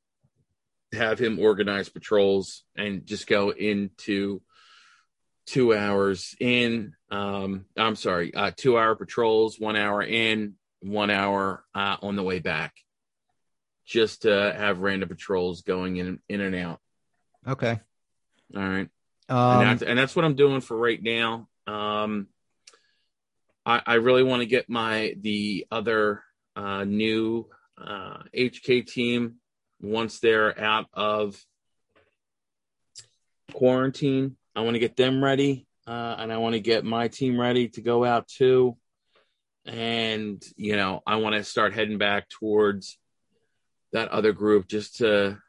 have 0.92 1.20
him 1.20 1.38
organize 1.40 1.88
patrols 1.88 2.64
and 2.76 3.06
just 3.06 3.28
go 3.28 3.52
into 3.52 4.42
two 5.46 5.76
hours 5.76 6.36
in. 6.40 6.94
Um, 7.12 7.66
I'm 7.78 7.96
sorry, 7.96 8.34
uh, 8.34 8.52
two 8.56 8.78
hour 8.78 8.96
patrols, 8.96 9.60
one 9.60 9.76
hour 9.76 10.02
in, 10.02 10.56
one 10.82 11.12
hour 11.12 11.64
uh, 11.76 11.98
on 12.02 12.16
the 12.16 12.24
way 12.24 12.40
back, 12.40 12.74
just 13.86 14.24
to 14.24 14.54
have 14.58 14.80
random 14.80 15.10
patrols 15.10 15.62
going 15.62 15.98
in 15.98 16.20
in 16.28 16.42
and 16.42 16.56
out. 16.56 16.80
Okay. 17.48 17.80
All 18.56 18.68
right. 18.68 18.90
Um, 19.30 19.60
and, 19.60 19.70
that's, 19.70 19.82
and 19.84 20.00
that's 20.00 20.16
what 20.16 20.26
I'm 20.26 20.36
doing 20.36 20.62
for 20.62 20.76
right 20.76 21.02
now. 21.02 21.48
Um, 21.68 22.28
I, 23.68 23.82
I 23.86 23.94
really 23.96 24.24
want 24.24 24.42
to 24.42 24.46
get 24.46 24.70
my 24.70 25.14
the 25.20 25.68
other 25.70 26.24
uh, 26.56 26.86
new 26.86 27.48
uh, 27.78 28.20
HK 28.36 28.88
team 28.88 29.36
once 29.82 30.20
they're 30.20 30.58
out 30.58 30.86
of 30.94 31.40
quarantine. 33.54 34.38
I 34.56 34.62
want 34.62 34.76
to 34.76 34.80
get 34.80 34.96
them 34.96 35.22
ready, 35.22 35.68
uh, 35.86 36.16
and 36.18 36.32
I 36.32 36.38
want 36.38 36.54
to 36.54 36.62
get 36.62 36.86
my 36.86 37.10
team 37.10 37.40
ready 37.40 37.68
to 37.70 37.82
go 37.82 38.06
out 38.06 38.30
too. 38.30 38.78
And 39.66 40.42
you 40.56 40.78
know, 40.78 41.04
I 41.06 41.18
want 41.18 41.36
to 41.36 41.44
start 41.44 41.74
heading 41.74 41.98
back 41.98 42.30
towards 42.30 42.98
that 43.92 44.08
other 44.10 44.32
group 44.32 44.70
just 44.70 44.98
to 45.00 45.40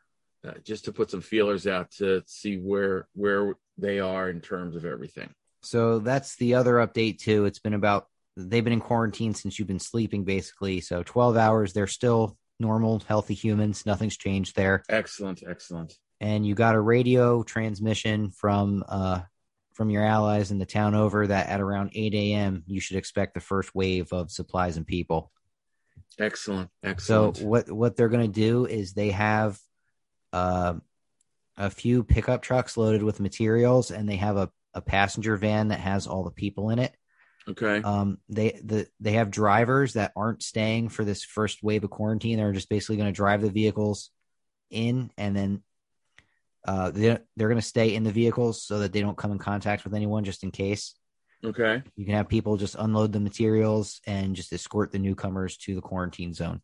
uh, 0.45 0.55
just 0.65 0.87
to 0.87 0.93
put 0.93 1.13
some 1.13 1.21
feelers 1.21 1.69
out 1.69 1.93
to 1.99 2.25
see 2.27 2.57
where 2.57 3.07
where 3.15 3.55
they 3.79 4.01
are 4.01 4.29
in 4.29 4.41
terms 4.41 4.75
of 4.75 4.85
everything. 4.85 5.33
So 5.63 5.99
that's 5.99 6.37
the 6.37 6.55
other 6.55 6.75
update 6.75 7.19
too. 7.19 7.45
It's 7.45 7.59
been 7.59 7.75
about 7.75 8.07
they've 8.37 8.65
been 8.65 8.73
in 8.73 8.81
quarantine 8.81 9.35
since 9.35 9.59
you've 9.59 9.69
been 9.69 9.79
sleeping 9.79 10.25
basically. 10.25 10.81
So 10.81 11.03
12 11.03 11.37
hours, 11.37 11.73
they're 11.73 11.87
still 11.87 12.37
normal, 12.61 13.01
healthy 13.01 13.35
humans. 13.35 13.85
Nothing's 13.85 14.17
changed 14.17 14.57
there. 14.57 14.83
Excellent, 14.89 15.43
excellent. 15.49 15.95
And 16.21 16.47
you 16.47 16.55
got 16.55 16.75
a 16.75 16.81
radio 16.81 17.43
transmission 17.43 18.31
from 18.31 18.85
uh 18.89 19.21
from 19.75 19.91
your 19.91 20.05
allies 20.05 20.51
in 20.51 20.59
the 20.59 20.67
town 20.67 20.97
over 20.97 21.29
that 21.29 21.49
at 21.49 21.61
around 21.61 21.93
8 21.95 22.13
a.m. 22.13 22.65
you 22.67 22.81
should 22.81 22.97
expect 22.97 23.35
the 23.35 23.41
first 23.41 23.73
wave 23.77 24.13
of 24.13 24.29
supplies 24.29 24.77
and 24.77 24.85
people. 24.85 25.31
Excellent, 26.19 26.69
excellent. 26.83 27.37
So 27.37 27.45
what 27.45 27.71
what 27.71 27.97
they're 27.97 28.09
going 28.09 28.27
to 28.27 28.41
do 28.41 28.67
is 28.67 28.93
they 28.93 29.11
have 29.11 29.59
uh, 30.33 30.75
a 31.57 31.71
few 31.71 32.03
pickup 32.03 32.43
trucks 32.43 32.77
loaded 32.77 33.03
with 33.03 33.21
materials, 33.21 33.91
and 33.91 34.09
they 34.09 34.17
have 34.17 34.37
a 34.37 34.51
a 34.75 34.81
passenger 34.81 35.37
van 35.37 35.69
that 35.69 35.81
has 35.81 36.07
all 36.07 36.25
the 36.25 36.31
people 36.31 36.71
in 36.71 36.79
it. 36.79 36.95
Okay. 37.49 37.81
Um, 37.83 38.19
they 38.29 38.61
the 38.63 38.87
they 39.01 39.13
have 39.13 39.31
drivers 39.31 39.95
that 39.95 40.13
aren't 40.15 40.43
staying 40.43 40.91
for 40.91 41.05
this 41.05 41.25
first 41.25 41.63
wave 41.63 41.83
of 41.83 41.91
quarantine. 41.91 42.37
They're 42.37 42.53
just 42.53 42.69
basically 42.69 42.97
going 42.97 43.09
to 43.09 43.17
drive 43.17 43.41
the 43.41 43.51
vehicles 43.51 44.11
in, 44.71 45.11
and 45.17 45.35
then 45.35 45.63
uh, 46.67 46.91
they 46.91 47.19
they're 47.37 47.49
going 47.49 47.61
to 47.61 47.67
stay 47.67 47.95
in 47.95 48.05
the 48.05 48.13
vehicles 48.13 48.63
so 48.63 48.81
that 48.81 48.93
they 48.93 49.01
don't 49.01 49.17
come 49.17 49.33
in 49.33 49.39
contact 49.39 49.85
with 49.85 49.95
anyone, 49.95 50.25
just 50.25 50.45
in 50.45 50.51
case. 50.51 50.95
Okay. 51.43 51.83
You 51.97 52.05
can 52.05 52.15
have 52.15 52.29
people 52.29 52.57
just 52.57 52.75
unload 52.79 53.13
the 53.13 53.21
materials 53.21 54.01
and 54.07 54.35
just 54.35 54.53
escort 54.53 54.93
the 54.93 54.99
newcomers 54.99 55.57
to 55.59 55.75
the 55.75 55.81
quarantine 55.81 56.35
zone. 56.35 56.61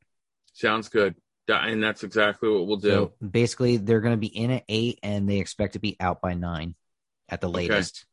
Sounds 0.53 0.89
good. 0.89 1.15
And 1.47 1.83
that's 1.83 2.05
exactly 2.05 2.49
what 2.51 2.67
we'll 2.67 2.79
do. 2.79 2.89
So 2.89 3.13
basically, 3.27 3.77
they're 3.77 4.01
going 4.01 4.15
to 4.15 4.19
be 4.19 4.27
in 4.27 4.51
at 4.51 4.65
eight, 4.69 4.99
and 5.03 5.29
they 5.29 5.39
expect 5.39 5.75
to 5.75 5.79
be 5.79 5.97
out 6.01 6.21
by 6.21 6.35
nine 6.35 6.75
at 7.29 7.41
the 7.41 7.49
latest. 7.49 8.07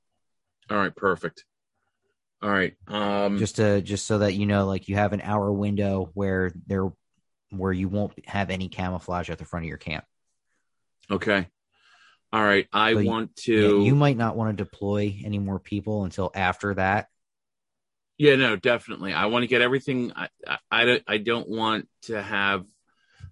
Okay. 0.69 0.75
All 0.75 0.83
right, 0.83 0.95
perfect. 0.95 1.45
All 2.41 2.49
right. 2.49 2.73
Um, 2.87 3.37
just 3.37 3.57
to 3.57 3.81
just 3.81 4.07
so 4.07 4.19
that 4.19 4.33
you 4.33 4.45
know, 4.45 4.65
like 4.65 4.87
you 4.87 4.95
have 4.95 5.13
an 5.13 5.21
hour 5.21 5.51
window 5.51 6.09
where 6.13 6.51
there 6.67 6.91
where 7.51 7.73
you 7.73 7.87
won't 7.87 8.13
have 8.27 8.49
any 8.49 8.69
camouflage 8.69 9.29
at 9.29 9.37
the 9.37 9.45
front 9.45 9.65
of 9.65 9.69
your 9.69 9.77
camp. 9.77 10.05
Okay. 11.09 11.47
All 12.33 12.43
right. 12.43 12.67
I 12.71 12.93
so 12.93 13.03
want 13.03 13.35
to. 13.37 13.53
Yeah, 13.53 13.85
you 13.85 13.95
might 13.95 14.17
not 14.17 14.35
want 14.35 14.57
to 14.57 14.63
deploy 14.63 15.19
any 15.23 15.37
more 15.37 15.59
people 15.59 16.03
until 16.05 16.31
after 16.33 16.73
that. 16.75 17.07
Yeah, 18.17 18.35
no, 18.35 18.55
definitely. 18.55 19.13
I 19.13 19.25
want 19.25 19.43
to 19.43 19.47
get 19.47 19.61
everything. 19.61 20.13
I, 20.15 20.29
I, 20.47 20.57
I 20.71 20.85
don't. 20.85 21.03
I 21.07 21.17
don't 21.17 21.49
want 21.49 21.87
to 22.03 22.21
have 22.21 22.65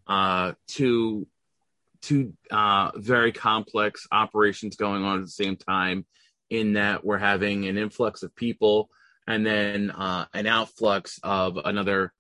uh, 0.06 0.54
two 0.68 1.28
two 2.02 2.34
uh, 2.52 2.92
very 2.96 3.32
complex 3.32 4.08
operations 4.12 4.76
going 4.76 5.04
on 5.04 5.20
at 5.20 5.26
the 5.26 5.32
same 5.32 5.56
time. 5.56 6.06
In 6.50 6.74
that 6.74 7.06
we're 7.06 7.20
having 7.20 7.68
an 7.68 7.78
influx 7.78 8.24
of 8.24 8.36
people 8.36 8.90
and 9.28 9.46
then 9.46 9.92
uh, 9.92 10.26
an 10.34 10.46
outflux 10.46 11.20
of 11.22 11.58
another 11.64 12.12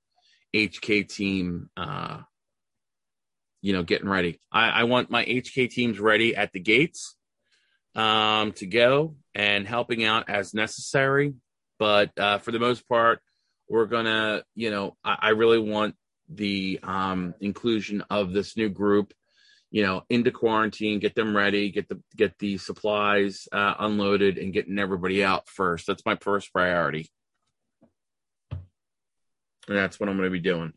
HK 0.55 1.09
team, 1.09 1.69
uh, 1.75 2.19
you 3.61 3.73
know, 3.73 3.81
getting 3.81 4.07
ready. 4.07 4.39
I, 4.51 4.69
I, 4.69 4.83
want 4.83 5.09
my 5.09 5.25
HK 5.25 5.71
teams 5.71 5.99
ready 5.99 6.35
at 6.35 6.53
the 6.53 6.59
gates 6.59 7.15
um, 7.95 8.51
to 8.53 8.67
go 8.67 9.15
and 9.33 9.67
helping 9.67 10.03
out 10.03 10.29
as 10.29 10.53
necessary. 10.53 11.33
But 11.79 12.11
uh, 12.17 12.37
for 12.37 12.51
the 12.51 12.59
most 12.59 12.87
part, 12.87 13.21
we're 13.67 13.87
gonna, 13.87 14.43
you 14.53 14.69
know, 14.69 14.95
I, 15.03 15.17
I 15.19 15.29
really 15.29 15.59
want 15.59 15.95
the 16.29 16.79
um, 16.83 17.33
inclusion 17.39 18.03
of 18.09 18.33
this 18.33 18.55
new 18.55 18.69
group 18.69 19.13
you 19.71 19.83
know, 19.83 20.03
into 20.09 20.31
quarantine, 20.31 20.99
get 20.99 21.15
them 21.15 21.35
ready, 21.35 21.71
get 21.71 21.87
the 21.87 22.01
get 22.15 22.37
the 22.39 22.57
supplies 22.57 23.47
uh, 23.51 23.75
unloaded, 23.79 24.37
and 24.37 24.53
getting 24.53 24.79
everybody 24.79 25.23
out 25.23 25.47
first. 25.47 25.85
That's 25.87 26.05
my 26.05 26.17
first 26.21 26.51
priority. 26.51 27.09
And 28.51 29.77
that's 29.77 29.99
what 29.99 30.09
I'm 30.09 30.17
going 30.17 30.27
to 30.27 30.31
be 30.31 30.39
doing. 30.39 30.73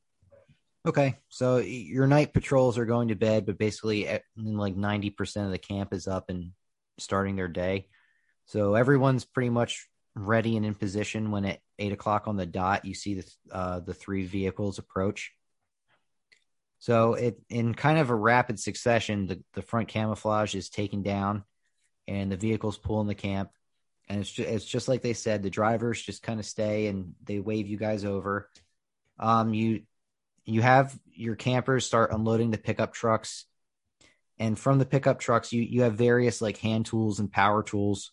Okay, 0.84 1.16
so 1.28 1.58
your 1.58 2.06
night 2.06 2.34
patrols 2.34 2.76
are 2.76 2.84
going 2.84 3.08
to 3.08 3.14
bed, 3.14 3.46
but 3.46 3.56
basically, 3.56 4.08
like 4.36 4.76
ninety 4.76 5.10
percent 5.10 5.46
of 5.46 5.52
the 5.52 5.58
camp 5.58 5.94
is 5.94 6.06
up 6.06 6.28
and 6.28 6.50
starting 6.98 7.36
their 7.36 7.48
day. 7.48 7.88
So 8.46 8.74
everyone's 8.74 9.24
pretty 9.24 9.50
much 9.50 9.88
ready 10.14 10.56
and 10.56 10.66
in 10.66 10.74
position 10.74 11.30
when 11.30 11.46
at 11.46 11.60
eight 11.78 11.92
o'clock 11.92 12.28
on 12.28 12.36
the 12.36 12.44
dot 12.44 12.84
you 12.84 12.94
see 12.94 13.14
the 13.14 13.32
uh, 13.50 13.80
the 13.80 13.94
three 13.94 14.26
vehicles 14.26 14.78
approach. 14.78 15.32
So 16.82 17.14
it 17.14 17.40
in 17.48 17.74
kind 17.74 18.00
of 18.00 18.10
a 18.10 18.14
rapid 18.16 18.58
succession, 18.58 19.28
the, 19.28 19.40
the 19.54 19.62
front 19.62 19.86
camouflage 19.86 20.56
is 20.56 20.68
taken 20.68 21.04
down, 21.04 21.44
and 22.08 22.32
the 22.32 22.36
vehicles 22.36 22.76
pull 22.76 23.00
in 23.00 23.06
the 23.06 23.14
camp, 23.14 23.50
and 24.08 24.18
it's 24.18 24.32
just, 24.32 24.48
it's 24.48 24.64
just 24.64 24.88
like 24.88 25.00
they 25.00 25.12
said. 25.12 25.44
The 25.44 25.48
drivers 25.48 26.02
just 26.02 26.24
kind 26.24 26.40
of 26.40 26.44
stay 26.44 26.88
and 26.88 27.14
they 27.22 27.38
wave 27.38 27.68
you 27.68 27.76
guys 27.76 28.04
over. 28.04 28.50
Um, 29.16 29.54
you 29.54 29.82
you 30.44 30.60
have 30.60 30.98
your 31.14 31.36
campers 31.36 31.86
start 31.86 32.10
unloading 32.10 32.50
the 32.50 32.58
pickup 32.58 32.92
trucks, 32.92 33.44
and 34.40 34.58
from 34.58 34.80
the 34.80 34.84
pickup 34.84 35.20
trucks, 35.20 35.52
you 35.52 35.62
you 35.62 35.82
have 35.82 35.94
various 35.94 36.42
like 36.42 36.56
hand 36.56 36.86
tools 36.86 37.20
and 37.20 37.30
power 37.30 37.62
tools, 37.62 38.10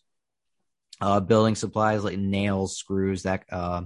uh, 1.01 1.19
building 1.19 1.55
supplies 1.55 2.03
like 2.03 2.19
nails, 2.19 2.77
screws, 2.77 3.23
that 3.23 3.45
uh, 3.51 3.81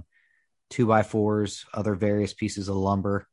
two 0.68 0.84
by 0.84 1.02
fours, 1.02 1.64
other 1.72 1.94
various 1.94 2.34
pieces 2.34 2.68
of 2.68 2.76
lumber 2.76 3.26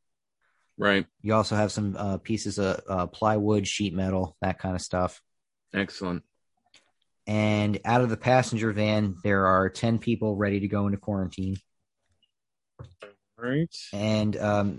Right. 0.77 1.05
You 1.21 1.35
also 1.35 1.55
have 1.55 1.71
some 1.71 1.95
uh, 1.97 2.17
pieces 2.17 2.57
of 2.57 2.81
uh, 2.87 3.07
plywood, 3.07 3.67
sheet 3.67 3.93
metal, 3.93 4.35
that 4.41 4.59
kind 4.59 4.75
of 4.75 4.81
stuff. 4.81 5.21
Excellent. 5.73 6.23
And 7.27 7.79
out 7.85 8.01
of 8.01 8.09
the 8.09 8.17
passenger 8.17 8.71
van, 8.71 9.15
there 9.23 9.45
are 9.45 9.69
10 9.69 9.99
people 9.99 10.35
ready 10.35 10.61
to 10.61 10.67
go 10.67 10.85
into 10.87 10.97
quarantine. 10.97 11.57
Right. 13.37 13.73
And 13.93 14.35
um, 14.37 14.77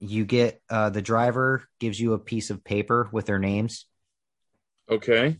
you 0.00 0.24
get 0.24 0.60
uh, 0.68 0.90
the 0.90 1.02
driver 1.02 1.64
gives 1.80 1.98
you 1.98 2.12
a 2.14 2.18
piece 2.18 2.50
of 2.50 2.64
paper 2.64 3.08
with 3.12 3.26
their 3.26 3.38
names. 3.38 3.86
Okay. 4.90 5.38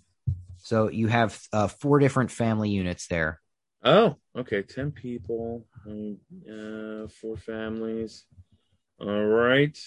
So 0.59 0.91
you 0.91 1.09
have 1.09 1.39
uh, 1.53 1.69
four 1.69 1.99
different 1.99 2.31
family 2.31 2.71
units 2.71 3.07
there. 3.09 3.41
Oh, 3.85 4.17
okay. 4.35 4.63
10 4.63 4.93
people, 4.93 5.67
uh, 5.87 7.09
four 7.09 7.37
families. 7.37 8.25
All 9.01 9.25
right. 9.25 9.79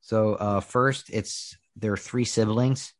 So 0.00 0.34
uh, 0.34 0.60
first, 0.60 1.10
it's 1.10 1.56
there 1.76 1.92
are 1.92 1.96
three 1.96 2.24
siblings. 2.24 2.92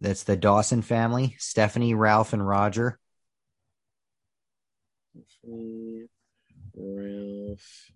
That's 0.00 0.24
the 0.24 0.36
Dawson 0.36 0.82
family: 0.82 1.36
Stephanie, 1.38 1.94
Ralph, 1.94 2.32
and 2.32 2.46
Roger. 2.46 2.98
Stephanie, 5.12 6.08
Ralph, 6.74 7.90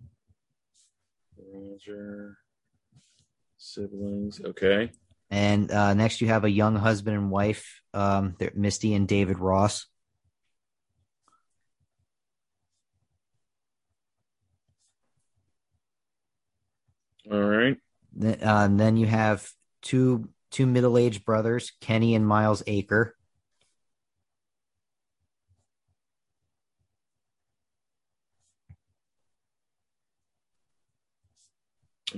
Roger, 1.37 2.37
siblings. 3.57 4.41
Okay. 4.43 4.91
And 5.29 5.71
uh, 5.71 5.93
next, 5.95 6.21
you 6.21 6.27
have 6.27 6.43
a 6.43 6.49
young 6.49 6.75
husband 6.75 7.17
and 7.17 7.31
wife, 7.31 7.81
um, 7.93 8.35
Misty 8.53 8.93
and 8.93 9.07
David 9.07 9.39
Ross. 9.39 9.87
All 17.31 17.41
right. 17.41 17.77
Uh, 18.21 18.35
and 18.41 18.79
then 18.79 18.97
you 18.97 19.07
have 19.07 19.49
two 19.81 20.29
two 20.51 20.65
middle 20.65 20.97
aged 20.97 21.25
brothers, 21.25 21.71
Kenny 21.81 22.15
and 22.15 22.27
Miles 22.27 22.61
Aker. 22.63 23.11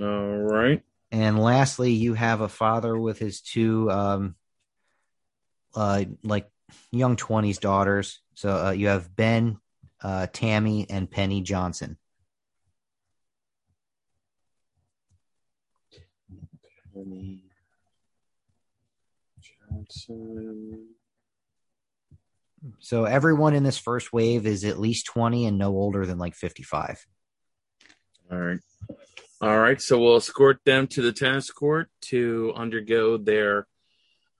All 0.00 0.06
right. 0.06 0.82
And 1.10 1.38
lastly, 1.38 1.92
you 1.92 2.14
have 2.14 2.40
a 2.40 2.48
father 2.48 2.98
with 2.98 3.18
his 3.18 3.40
two, 3.40 3.90
um, 3.90 4.34
uh, 5.74 6.04
like 6.22 6.50
young 6.90 7.16
twenties 7.16 7.58
daughters. 7.58 8.20
So 8.34 8.66
uh, 8.66 8.70
you 8.72 8.88
have 8.88 9.14
Ben, 9.14 9.58
uh, 10.02 10.26
Tammy, 10.32 10.86
and 10.90 11.10
Penny 11.10 11.40
Johnson. 11.40 11.96
Johnson. 19.70 20.88
So 22.80 23.04
everyone 23.04 23.54
in 23.54 23.62
this 23.62 23.78
first 23.78 24.12
wave 24.12 24.46
is 24.46 24.64
at 24.64 24.78
least 24.78 25.06
20 25.06 25.46
and 25.46 25.58
no 25.58 25.68
older 25.68 26.06
than 26.06 26.18
like 26.18 26.34
55. 26.34 27.06
All 28.30 28.38
right. 28.38 28.58
All 29.40 29.58
right. 29.58 29.80
So 29.80 29.98
we'll 29.98 30.16
escort 30.16 30.60
them 30.64 30.86
to 30.88 31.02
the 31.02 31.12
tennis 31.12 31.50
court 31.50 31.88
to 32.02 32.52
undergo 32.56 33.18
their 33.18 33.66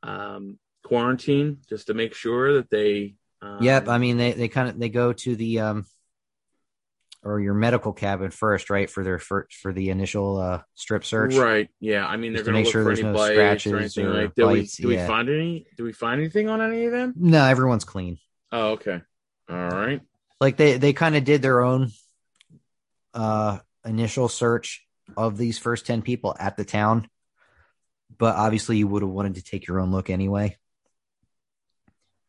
um, 0.02 0.58
quarantine 0.82 1.58
just 1.68 1.88
to 1.88 1.94
make 1.94 2.14
sure 2.14 2.54
that 2.54 2.70
they. 2.70 3.14
Um, 3.42 3.62
yep. 3.62 3.88
I 3.88 3.98
mean, 3.98 4.16
they, 4.16 4.32
they 4.32 4.48
kind 4.48 4.68
of, 4.68 4.78
they 4.78 4.88
go 4.88 5.12
to 5.12 5.36
the, 5.36 5.60
um, 5.60 5.86
or 7.26 7.40
your 7.40 7.54
medical 7.54 7.92
cabin 7.92 8.30
first, 8.30 8.70
right? 8.70 8.88
For 8.88 9.02
their 9.02 9.18
for, 9.18 9.48
for 9.60 9.72
the 9.72 9.90
initial 9.90 10.38
uh, 10.38 10.62
strip 10.74 11.04
search, 11.04 11.34
right? 11.34 11.68
Yeah, 11.80 12.06
I 12.06 12.16
mean 12.16 12.32
they're 12.32 12.44
going 12.44 12.54
to 12.54 12.58
make 12.60 12.64
look 12.66 12.72
sure 12.72 12.82
for 12.84 12.88
there's 12.90 13.00
any 13.00 13.08
no 13.08 13.14
bites 13.14 13.34
scratches 13.34 13.72
or 13.72 13.78
anything 13.78 14.06
or 14.06 14.22
like. 14.22 14.34
Do 14.34 14.46
bites, 14.46 14.78
we 14.78 14.82
do 14.82 14.88
we 14.88 14.96
find 14.96 15.28
any? 15.28 15.66
Do 15.76 15.84
we 15.84 15.92
find 15.92 16.20
anything 16.20 16.48
on 16.48 16.60
any 16.60 16.84
of 16.86 16.92
them? 16.92 17.14
No, 17.16 17.44
everyone's 17.44 17.84
clean. 17.84 18.18
Oh, 18.52 18.70
okay. 18.72 19.02
All 19.50 19.56
right. 19.56 20.00
Like 20.40 20.56
they 20.56 20.78
they 20.78 20.92
kind 20.92 21.16
of 21.16 21.24
did 21.24 21.42
their 21.42 21.62
own 21.62 21.90
uh 23.12 23.58
initial 23.84 24.28
search 24.28 24.86
of 25.16 25.36
these 25.36 25.58
first 25.58 25.86
10 25.86 26.02
people 26.02 26.36
at 26.38 26.56
the 26.56 26.64
town. 26.64 27.08
But 28.18 28.36
obviously 28.36 28.78
you 28.78 28.86
would 28.86 29.02
have 29.02 29.10
wanted 29.10 29.34
to 29.34 29.42
take 29.42 29.66
your 29.66 29.80
own 29.80 29.90
look 29.90 30.10
anyway. 30.10 30.56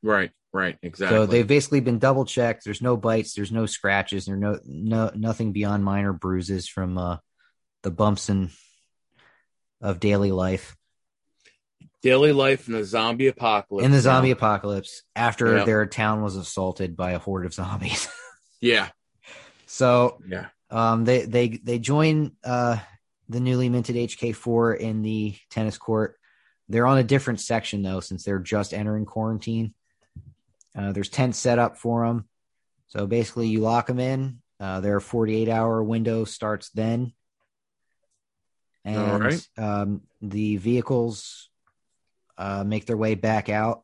Right. 0.03 0.31
Right. 0.53 0.77
Exactly. 0.81 1.17
So 1.17 1.25
they've 1.25 1.45
basically 1.45 1.81
been 1.81 1.99
double 1.99 2.25
checked. 2.25 2.63
There's 2.63 2.81
no 2.81 2.97
bites, 2.97 3.33
there's 3.35 3.51
no 3.51 3.65
scratches, 3.65 4.25
there's 4.25 4.39
no 4.39 4.59
no 4.65 5.11
nothing 5.15 5.51
beyond 5.51 5.83
minor 5.83 6.13
bruises 6.13 6.67
from 6.67 6.97
uh 6.97 7.17
the 7.83 7.91
bumps 7.91 8.29
and 8.29 8.49
of 9.81 9.99
daily 9.99 10.31
life. 10.31 10.75
daily 12.01 12.31
life 12.33 12.67
in 12.67 12.73
the 12.73 12.83
zombie 12.83 13.27
apocalypse. 13.27 13.85
in 13.85 13.91
the 13.91 13.99
zombie 13.99 14.31
apocalypse 14.31 15.03
after 15.15 15.57
Yeah. 15.57 15.63
their 15.65 15.85
town 15.85 16.21
was 16.23 16.35
assaulted 16.35 16.95
by 16.95 17.11
a 17.11 17.19
horde 17.19 17.45
of 17.45 17.53
zombies. 17.53 18.07
Yeah. 18.59 18.89
so 19.67 20.17
Yeah. 20.27 20.47
um, 20.71 21.05
they 21.05 21.25
they 21.25 21.49
they 21.49 21.77
join 21.77 22.31
uh, 22.43 22.77
the 23.29 23.39
newly 23.39 23.69
minted 23.69 23.95
HK4 23.95 24.79
in 24.79 25.03
the 25.03 25.35
tennis 25.51 25.77
court. 25.77 26.17
They're 26.67 26.87
on 26.87 26.97
a 26.97 27.03
different 27.03 27.39
section 27.39 27.83
though, 27.83 27.99
since 27.99 28.23
they're 28.23 28.39
just 28.39 28.73
entering 28.73 29.05
quarantine. 29.05 29.75
Uh, 30.77 30.91
there's 30.91 31.09
tents 31.09 31.39
set 31.39 31.57
up 31.57 31.77
for 31.77 32.05
them. 32.05 32.25
So 32.87 33.07
basically, 33.07 33.47
you 33.47 33.61
lock 33.61 33.87
them 33.87 33.99
in. 33.99 34.39
Uh, 34.59 34.79
their 34.79 34.99
48 34.99 35.49
hour 35.49 35.83
window 35.83 36.23
starts 36.23 36.69
then. 36.69 37.13
And 38.85 39.23
right. 39.23 39.47
um, 39.57 40.01
the 40.21 40.57
vehicles 40.57 41.49
uh, 42.37 42.63
make 42.63 42.85
their 42.85 42.97
way 42.97 43.15
back 43.15 43.49
out. 43.49 43.83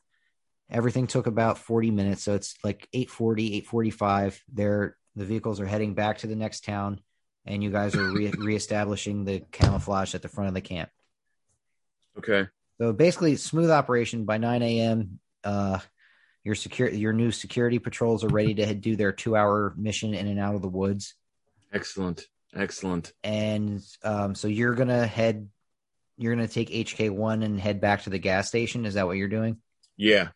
Everything 0.69 1.07
took 1.07 1.27
about 1.27 1.57
40 1.57 1.91
minutes. 1.91 2.23
So 2.23 2.35
it's 2.35 2.55
like 2.63 2.87
840, 2.93 3.47
845. 3.57 4.43
They're, 4.53 4.97
the 5.15 5.25
vehicles 5.25 5.59
are 5.59 5.65
heading 5.65 5.93
back 5.93 6.19
to 6.19 6.27
the 6.27 6.35
next 6.35 6.63
town. 6.63 7.01
And 7.45 7.61
you 7.61 7.69
guys 7.69 7.95
are 7.95 8.11
re- 8.11 8.31
reestablishing 8.37 9.25
the 9.25 9.41
camouflage 9.51 10.15
at 10.15 10.21
the 10.21 10.29
front 10.29 10.47
of 10.47 10.53
the 10.53 10.61
camp. 10.61 10.89
Okay. 12.17 12.47
So 12.79 12.93
basically, 12.93 13.35
smooth 13.35 13.69
operation 13.69 14.25
by 14.25 14.37
9 14.37 14.61
a.m. 14.61 15.19
Uh, 15.43 15.79
your 16.43 16.55
secure 16.55 16.89
your 16.89 17.13
new 17.13 17.31
security 17.31 17.79
patrols 17.79 18.23
are 18.23 18.29
ready 18.29 18.53
to 18.55 18.73
do 18.73 18.95
their 18.95 19.11
two 19.11 19.35
hour 19.35 19.73
mission 19.77 20.13
in 20.13 20.27
and 20.27 20.39
out 20.39 20.55
of 20.55 20.61
the 20.61 20.67
woods, 20.69 21.15
Excellent. 21.71 22.27
Excellent. 22.55 23.13
and 23.23 23.81
um, 24.03 24.35
so 24.35 24.47
you're 24.47 24.75
gonna 24.75 25.07
head. 25.07 25.49
You're 26.17 26.35
gonna 26.35 26.47
take 26.47 26.69
HK 26.69 27.09
one 27.09 27.41
and 27.41 27.59
head 27.59 27.81
back 27.81 28.03
to 28.03 28.11
the 28.11 28.19
gas 28.19 28.47
station. 28.47 28.85
Is 28.85 28.93
that 28.93 29.07
what 29.07 29.17
you're 29.17 29.27
doing? 29.27 29.57
Yeah. 29.97 30.29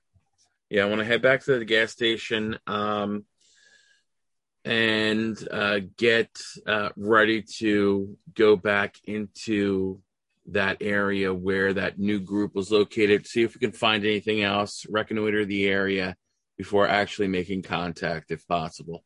Yeah. 0.69 0.83
I 0.83 0.89
want 0.89 0.99
to 0.99 1.05
head 1.05 1.21
back 1.21 1.43
to 1.43 1.59
the 1.59 1.65
gas 1.65 1.91
station 1.91 2.57
um, 2.65 3.25
and 4.65 5.37
uh, 5.51 5.81
get 5.97 6.29
uh, 6.65 6.89
ready 6.97 7.43
to 7.59 8.17
go 8.33 8.55
back 8.55 8.95
into 9.05 10.01
that 10.47 10.77
area 10.81 11.33
where 11.33 11.73
that 11.73 11.99
new 11.99 12.19
group 12.19 12.55
was 12.55 12.71
located, 12.71 13.27
see 13.27 13.43
if 13.43 13.53
we 13.53 13.59
can 13.59 13.71
find 13.71 14.05
anything 14.05 14.41
else, 14.41 14.85
reconnoiter 14.89 15.45
the 15.45 15.67
area 15.67 16.15
before 16.57 16.87
actually 16.87 17.27
making 17.27 17.61
contact 17.63 18.31
if 18.31 18.47
possible. 18.47 19.03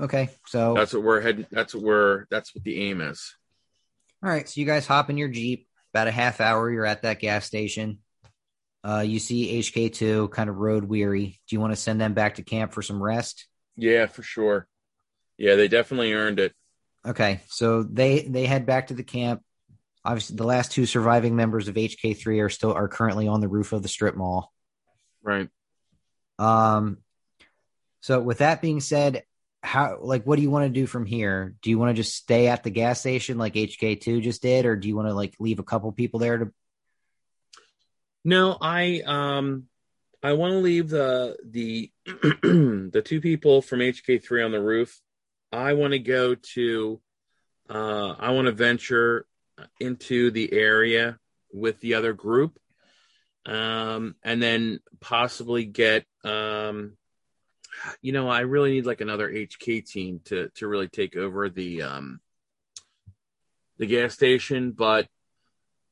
Okay, 0.00 0.30
so 0.46 0.74
That's 0.74 0.92
what 0.92 1.02
we're 1.04 1.20
heading. 1.20 1.46
That's 1.50 1.74
what 1.74 1.84
we're, 1.84 2.24
that's 2.30 2.54
what 2.54 2.64
the 2.64 2.80
aim 2.88 3.00
is. 3.00 3.34
all 4.22 4.30
right, 4.30 4.48
so 4.48 4.60
you 4.60 4.66
guys 4.66 4.86
hop 4.86 5.10
in 5.10 5.16
your 5.18 5.28
jeep 5.28 5.68
about 5.92 6.08
a 6.08 6.12
half 6.12 6.40
hour. 6.40 6.70
You're 6.70 6.86
at 6.86 7.02
that 7.02 7.20
gas 7.20 7.44
station. 7.46 7.98
Uh, 8.82 9.00
you 9.06 9.18
see 9.18 9.58
HK2 9.60 10.30
kind 10.30 10.50
of 10.50 10.56
road 10.56 10.84
weary. 10.84 11.40
Do 11.48 11.56
you 11.56 11.60
want 11.60 11.72
to 11.72 11.76
send 11.80 12.00
them 12.00 12.12
back 12.12 12.34
to 12.34 12.42
camp 12.42 12.72
for 12.72 12.82
some 12.82 13.02
rest? 13.02 13.46
Yeah, 13.76 14.06
for 14.06 14.22
sure. 14.22 14.66
Yeah, 15.38 15.54
they 15.54 15.68
definitely 15.68 16.12
earned 16.12 16.40
it. 16.40 16.52
Okay, 17.06 17.40
so 17.48 17.82
they 17.82 18.22
they 18.22 18.46
head 18.46 18.66
back 18.66 18.88
to 18.88 18.94
the 18.94 19.02
camp. 19.02 19.42
Obviously, 20.04 20.36
the 20.36 20.44
last 20.44 20.72
two 20.72 20.86
surviving 20.86 21.36
members 21.36 21.68
of 21.68 21.74
HK3 21.74 22.44
are 22.44 22.48
still 22.48 22.72
are 22.72 22.88
currently 22.88 23.28
on 23.28 23.40
the 23.40 23.48
roof 23.48 23.72
of 23.72 23.82
the 23.82 23.88
strip 23.88 24.16
mall. 24.16 24.52
Right. 25.22 25.48
Um, 26.38 26.98
so 28.00 28.20
with 28.20 28.38
that 28.38 28.60
being 28.60 28.80
said, 28.80 29.22
how 29.62 29.98
like 30.00 30.24
what 30.24 30.36
do 30.36 30.42
you 30.42 30.50
want 30.50 30.66
to 30.66 30.80
do 30.80 30.86
from 30.86 31.06
here? 31.06 31.54
Do 31.62 31.70
you 31.70 31.78
want 31.78 31.90
to 31.90 32.02
just 32.02 32.14
stay 32.14 32.48
at 32.48 32.62
the 32.62 32.70
gas 32.70 33.00
station 33.00 33.38
like 33.38 33.54
HK2 33.54 34.22
just 34.22 34.42
did, 34.42 34.66
or 34.66 34.76
do 34.76 34.88
you 34.88 34.96
want 34.96 35.08
to 35.08 35.14
like 35.14 35.34
leave 35.38 35.58
a 35.58 35.64
couple 35.64 35.90
people 35.92 36.20
there 36.20 36.38
to? 36.38 36.52
No, 38.24 38.56
I 38.60 39.02
um 39.04 39.64
I 40.22 40.32
want 40.34 40.52
to 40.52 40.58
leave 40.58 40.88
the 40.88 41.36
the 41.44 41.90
the 42.04 43.02
two 43.04 43.20
people 43.20 43.62
from 43.62 43.80
HK3 43.80 44.44
on 44.44 44.52
the 44.52 44.60
roof. 44.60 45.00
I 45.54 45.74
want 45.74 45.92
to 45.92 45.98
go 45.98 46.34
to 46.34 47.00
uh 47.70 48.14
I 48.18 48.30
want 48.30 48.46
to 48.46 48.52
venture 48.52 49.26
into 49.78 50.30
the 50.30 50.52
area 50.52 51.18
with 51.52 51.80
the 51.80 51.94
other 51.94 52.12
group 52.12 52.58
um 53.46 54.14
and 54.22 54.42
then 54.42 54.80
possibly 55.00 55.64
get 55.64 56.04
um 56.24 56.96
you 58.00 58.12
know 58.12 58.28
i 58.28 58.40
really 58.40 58.72
need 58.72 58.86
like 58.86 59.00
another 59.00 59.30
hk 59.30 59.86
team 59.86 60.20
to 60.24 60.48
to 60.54 60.66
really 60.66 60.88
take 60.88 61.14
over 61.16 61.48
the 61.48 61.82
um 61.82 62.20
the 63.78 63.86
gas 63.86 64.14
station 64.14 64.72
but 64.72 65.06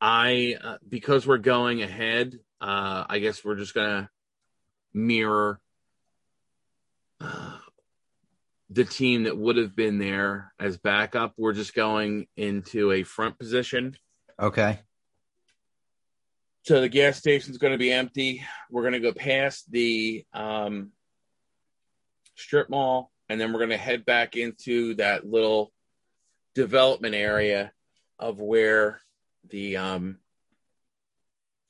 i 0.00 0.56
uh, 0.62 0.78
because 0.88 1.26
we're 1.26 1.38
going 1.38 1.82
ahead 1.82 2.38
uh 2.60 3.04
i 3.08 3.18
guess 3.18 3.44
we're 3.44 3.56
just 3.56 3.74
gonna 3.74 4.08
mirror 4.94 5.60
uh, 7.20 7.58
the 8.72 8.84
team 8.84 9.24
that 9.24 9.36
would 9.36 9.56
have 9.56 9.76
been 9.76 9.98
there 9.98 10.52
as 10.58 10.78
backup 10.78 11.34
we're 11.36 11.52
just 11.52 11.74
going 11.74 12.26
into 12.36 12.92
a 12.92 13.02
front 13.02 13.38
position. 13.38 13.96
Okay. 14.40 14.78
so 16.62 16.80
the 16.80 16.88
gas 16.88 17.18
station's 17.18 17.58
going 17.58 17.72
to 17.72 17.78
be 17.78 17.92
empty. 17.92 18.42
We're 18.70 18.82
going 18.82 18.94
to 18.94 19.00
go 19.00 19.12
past 19.12 19.70
the 19.70 20.24
um, 20.32 20.92
strip 22.36 22.70
mall 22.70 23.10
and 23.28 23.40
then 23.40 23.52
we're 23.52 23.58
going 23.58 23.70
to 23.70 23.76
head 23.76 24.04
back 24.04 24.36
into 24.36 24.94
that 24.94 25.26
little 25.26 25.72
development 26.54 27.14
area 27.14 27.72
of 28.18 28.40
where 28.40 29.00
the 29.48 29.76
um 29.76 30.18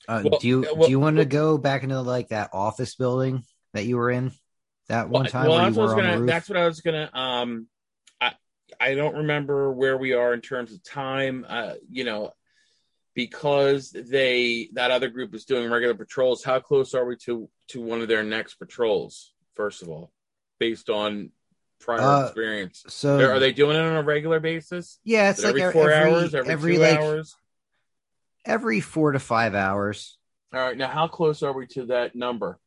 Uh, 0.07 0.21
Well, 0.23 0.39
do 0.39 0.47
you 0.47 0.59
uh, 0.61 0.73
well- 0.75 0.85
do 0.87 0.91
you 0.91 0.99
want 0.99 1.17
to 1.17 1.25
go 1.25 1.57
back 1.57 1.83
into 1.83 1.99
like 2.01 2.29
that 2.29 2.49
office 2.53 2.95
building 2.95 3.43
that 3.73 3.85
you 3.85 3.97
were 3.97 4.11
in 4.11 4.31
that 4.89 5.09
one 5.09 5.25
time 5.25 5.47
well, 5.47 5.57
where 5.57 5.63
that's 5.65 5.75
you 5.75 5.81
what 5.81 5.89
I 5.89 5.93
were 5.93 5.95
was 5.95 5.97
on 5.97 5.97
the 5.97 6.03
gonna 6.03 6.19
roof? 6.21 6.27
that's 6.29 6.49
what 6.49 6.57
I 6.57 6.65
was 6.65 6.81
gonna 6.81 7.09
um 7.13 7.67
I 8.21 8.33
I 8.79 8.95
don't 8.95 9.15
remember 9.15 9.71
where 9.71 9.97
we 9.97 10.13
are 10.13 10.33
in 10.33 10.41
terms 10.41 10.73
of 10.73 10.83
time 10.83 11.45
uh 11.47 11.73
you 11.89 12.03
know 12.03 12.31
because 13.15 13.91
they 13.91 14.69
that 14.73 14.91
other 14.91 15.09
group 15.09 15.35
is 15.35 15.45
doing 15.45 15.69
regular 15.69 15.93
patrols. 15.93 16.43
How 16.43 16.59
close 16.59 16.93
are 16.95 17.05
we 17.05 17.15
to 17.25 17.49
to 17.69 17.81
one 17.81 18.01
of 18.01 18.07
their 18.07 18.23
next 18.23 18.55
patrols 18.55 19.33
first 19.53 19.81
of 19.83 19.89
all 19.89 20.11
based 20.59 20.89
on 20.89 21.29
prior 21.79 22.01
Uh, 22.01 22.23
experience? 22.25 22.83
So 22.87 23.19
are 23.29 23.39
they 23.39 23.51
doing 23.53 23.75
it 23.75 23.81
on 23.81 23.95
a 23.95 24.03
regular 24.03 24.39
basis? 24.39 24.99
Yeah, 25.03 25.29
it's 25.29 25.39
like 25.43 25.49
every 25.49 25.61
every 25.61 25.73
four 25.73 25.91
every, 25.91 26.11
hours 26.11 26.35
every, 26.35 26.51
every 26.51 26.75
two 26.75 26.81
like 26.81 26.99
hours? 26.99 27.35
every 28.45 28.79
four 28.81 29.11
to 29.11 29.19
five 29.19 29.53
hours. 29.55 30.17
all 30.53 30.59
right 30.59 30.77
now 30.77 30.87
how 30.87 31.07
close 31.07 31.43
are 31.43 31.53
we 31.53 31.65
to 31.67 31.85
that 31.87 32.15
number 32.15 32.59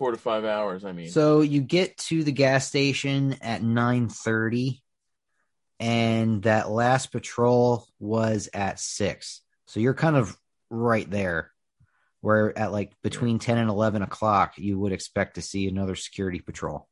four 0.00 0.12
to 0.12 0.16
five 0.16 0.46
hours 0.46 0.82
i 0.86 0.92
mean 0.92 1.10
So 1.10 1.42
you 1.42 1.60
get 1.60 1.98
to 2.08 2.24
the 2.24 2.32
gas 2.32 2.66
station 2.66 3.36
at 3.42 3.62
nine 3.62 4.08
thirty, 4.08 4.82
and 5.78 6.42
that 6.44 6.70
last 6.70 7.12
patrol 7.12 7.86
was 7.98 8.48
at 8.54 8.80
six. 8.80 9.42
So 9.66 9.78
you're 9.78 9.92
kind 9.92 10.16
of 10.16 10.34
right 10.70 11.08
there, 11.10 11.50
where 12.22 12.58
at 12.58 12.72
like 12.72 12.94
between 13.02 13.38
ten 13.38 13.58
and 13.58 13.68
eleven 13.68 14.00
o'clock, 14.00 14.54
you 14.56 14.78
would 14.78 14.92
expect 14.92 15.34
to 15.34 15.42
see 15.42 15.68
another 15.68 15.96
security 15.96 16.40
patrol. 16.40 16.88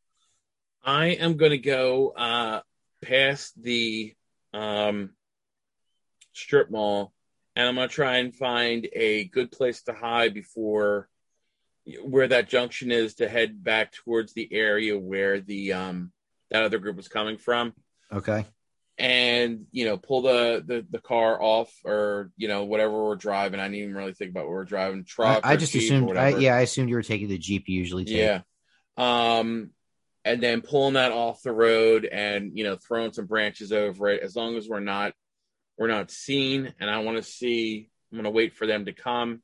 I 0.85 1.07
am 1.07 1.39
going 1.39 1.53
to 1.53 1.59
go 1.59 2.11
uh, 2.11 2.61
past 3.03 3.55
the 3.61 4.15
um, 4.53 5.15
strip 6.35 6.71
mall, 6.71 7.15
and 7.57 7.67
I'm 7.67 7.75
going 7.75 7.89
to 7.89 7.95
try 7.95 8.19
and 8.19 8.35
find 8.35 8.87
a 8.93 9.25
good 9.25 9.51
place 9.51 9.81
to 9.85 9.95
hide 9.95 10.35
before 10.35 11.09
where 12.03 12.29
that 12.29 12.49
junction 12.49 12.91
is 12.91 13.15
to 13.17 13.29
head 13.29 13.63
back 13.63 13.93
towards 13.93 14.33
the 14.35 14.49
area 14.53 14.99
where 14.99 15.41
the 15.41 15.73
um, 15.73 16.13
that 16.51 16.65
other 16.65 16.79
group 16.79 16.97
was 16.97 17.09
coming 17.09 17.39
from, 17.39 17.75
Okay. 18.13 18.45
and 18.99 19.67
you 19.71 19.85
know 19.85 19.97
pull 19.97 20.23
the, 20.23 20.63
the 20.67 20.87
the 20.91 20.99
car 20.99 21.41
off 21.41 21.73
or 21.85 22.31
you 22.37 22.49
know 22.49 22.65
whatever 22.65 23.05
we're 23.05 23.17
driving. 23.17 23.61
I 23.61 23.65
didn't 23.65 23.83
even 23.83 23.95
really 23.95 24.15
think 24.15 24.31
about 24.31 24.45
what 24.45 24.53
we're 24.53 24.65
driving. 24.65 25.05
Truck. 25.05 25.45
I 25.45 25.55
or 25.55 25.57
just 25.57 25.75
assumed. 25.75 26.17
I, 26.17 26.37
yeah, 26.37 26.55
I 26.55 26.61
assumed 26.61 26.89
you 26.89 26.97
were 26.97 27.03
taking 27.03 27.29
the 27.29 27.39
jeep 27.39 27.69
you 27.69 27.79
usually 27.79 28.05
take. 28.05 28.17
Yeah. 28.17 28.41
Um, 28.97 29.71
and 30.25 30.43
then 30.43 30.61
pulling 30.61 30.95
that 30.95 31.13
off 31.13 31.43
the 31.43 31.53
road 31.53 32.05
and 32.05 32.57
you 32.57 32.65
know 32.65 32.77
throwing 32.77 33.13
some 33.13 33.27
branches 33.27 33.73
over 33.73 34.09
it. 34.09 34.23
As 34.23 34.37
long 34.37 34.57
as 34.57 34.69
we're 34.69 34.81
not 34.81 35.13
we're 35.79 35.89
not 35.89 36.11
seen, 36.11 36.75
and 36.81 36.91
I 36.91 36.99
want 37.01 37.17
to 37.19 37.23
see. 37.23 37.91
I'm 38.11 38.17
going 38.17 38.25
to 38.25 38.31
wait 38.31 38.55
for 38.55 38.67
them 38.67 38.87
to 38.87 38.95
come, 38.95 39.43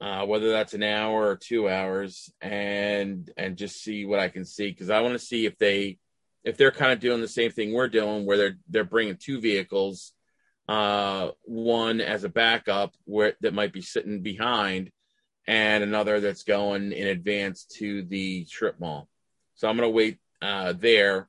uh, 0.00 0.24
whether 0.24 0.50
that's 0.50 0.74
an 0.74 0.82
hour 0.82 1.28
or 1.28 1.36
two 1.36 1.68
hours, 1.68 2.32
and 2.40 3.30
and 3.36 3.56
just 3.56 3.82
see 3.82 4.06
what 4.06 4.20
I 4.20 4.28
can 4.28 4.44
see 4.44 4.70
because 4.70 4.90
I 4.90 5.00
want 5.00 5.12
to 5.12 5.24
see 5.24 5.46
if 5.46 5.58
they 5.58 5.98
if 6.42 6.56
they're 6.56 6.70
kind 6.70 6.92
of 6.92 7.00
doing 7.00 7.20
the 7.20 7.28
same 7.28 7.50
thing 7.50 7.72
we're 7.72 7.88
doing, 7.88 8.24
where 8.24 8.36
they're 8.36 8.58
they're 8.68 8.84
bringing 8.84 9.16
two 9.16 9.40
vehicles, 9.40 10.12
uh, 10.68 11.30
one 11.42 12.00
as 12.00 12.24
a 12.24 12.28
backup 12.28 12.94
where 13.04 13.34
that 13.40 13.54
might 13.54 13.72
be 13.72 13.82
sitting 13.82 14.22
behind, 14.22 14.90
and 15.46 15.84
another 15.84 16.20
that's 16.20 16.44
going 16.44 16.92
in 16.92 17.08
advance 17.08 17.64
to 17.64 18.02
the 18.02 18.44
strip 18.46 18.80
mall. 18.80 19.08
So 19.54 19.68
I'm 19.68 19.76
to 19.76 19.90
wait 19.90 20.18
uh, 20.40 20.72
there 20.72 21.28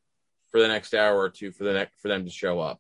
for 0.52 0.62
the 0.62 0.68
next 0.68 0.94
hour 0.94 1.18
or 1.18 1.30
two 1.30 1.52
for 1.52 1.64
the 1.66 1.74
next 1.74 2.00
for 2.02 2.08
them 2.08 2.24
to 2.26 2.32
show 2.32 2.60
up. 2.60 2.80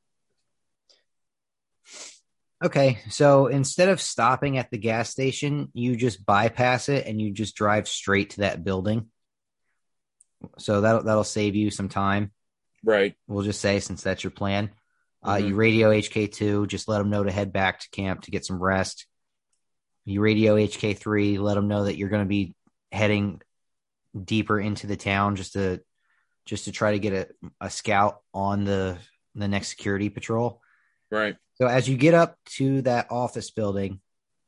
Okay, 2.63 2.99
so 3.09 3.47
instead 3.47 3.89
of 3.89 3.99
stopping 3.99 4.57
at 4.59 4.69
the 4.69 4.77
gas 4.77 5.09
station, 5.09 5.69
you 5.73 5.95
just 5.95 6.23
bypass 6.25 6.89
it 6.89 7.07
and 7.07 7.19
you 7.19 7.31
just 7.31 7.55
drive 7.55 7.87
straight 7.87 8.31
to 8.31 8.41
that 8.41 8.63
building. 8.63 9.07
So 10.59 10.81
that'll 10.81 11.03
that'll 11.03 11.23
save 11.23 11.55
you 11.55 11.71
some 11.71 11.89
time. 11.89 12.31
Right. 12.83 13.15
We'll 13.27 13.43
just 13.43 13.61
say 13.61 13.79
since 13.79 14.03
that's 14.03 14.23
your 14.23 14.31
plan. 14.31 14.71
Uh, 15.23 15.35
Mhm. 15.35 15.47
you 15.49 15.55
radio 15.55 15.91
HK2, 15.91 16.67
just 16.67 16.87
let 16.87 16.97
them 16.99 17.09
know 17.09 17.23
to 17.23 17.31
head 17.31 17.53
back 17.53 17.79
to 17.79 17.89
camp 17.91 18.23
to 18.23 18.31
get 18.31 18.45
some 18.45 18.61
rest. 18.61 19.05
You 20.05 20.21
radio 20.21 20.55
HK3, 20.55 21.37
let 21.37 21.53
them 21.55 21.67
know 21.67 21.83
that 21.85 21.97
you're 21.97 22.09
going 22.09 22.23
to 22.23 22.29
be 22.29 22.55
heading 22.91 23.41
deeper 24.19 24.59
into 24.59 24.87
the 24.87 24.97
town 24.97 25.35
just 25.35 25.53
to 25.53 25.81
just 26.45 26.65
to 26.65 26.71
try 26.71 26.91
to 26.93 26.99
get 26.99 27.13
a, 27.13 27.27
a 27.59 27.69
scout 27.69 28.21
on 28.33 28.65
the 28.65 28.97
the 29.35 29.47
next 29.47 29.69
security 29.69 30.09
patrol. 30.09 30.61
Right. 31.11 31.35
So 31.61 31.67
as 31.67 31.87
you 31.87 31.95
get 31.95 32.15
up 32.15 32.39
to 32.55 32.81
that 32.81 33.11
office 33.11 33.51
building, 33.51 33.99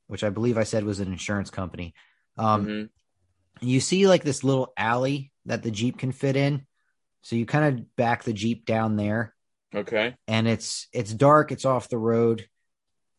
which 0.07 0.23
I 0.23 0.31
believe 0.31 0.57
I 0.57 0.63
said 0.63 0.83
was 0.83 0.99
an 0.99 1.11
insurance 1.11 1.51
company, 1.51 1.93
um, 2.39 2.65
Mhm. 2.65 2.89
you 3.61 3.79
see 3.81 4.07
like 4.07 4.23
this 4.23 4.43
little 4.43 4.73
alley 4.75 5.31
that 5.45 5.61
the 5.61 5.69
Jeep 5.69 5.99
can 5.99 6.11
fit 6.11 6.35
in. 6.35 6.65
So 7.21 7.35
you 7.35 7.45
kind 7.45 7.77
of 7.77 7.95
back 7.95 8.23
the 8.23 8.33
Jeep 8.33 8.65
down 8.65 8.95
there 8.95 9.35
Okay. 9.75 10.15
and 10.27 10.47
it's 10.47 10.87
it's 10.91 11.13
dark, 11.13 11.51
it's 11.51 11.65
off 11.65 11.87
the 11.87 11.99
road, 11.99 12.49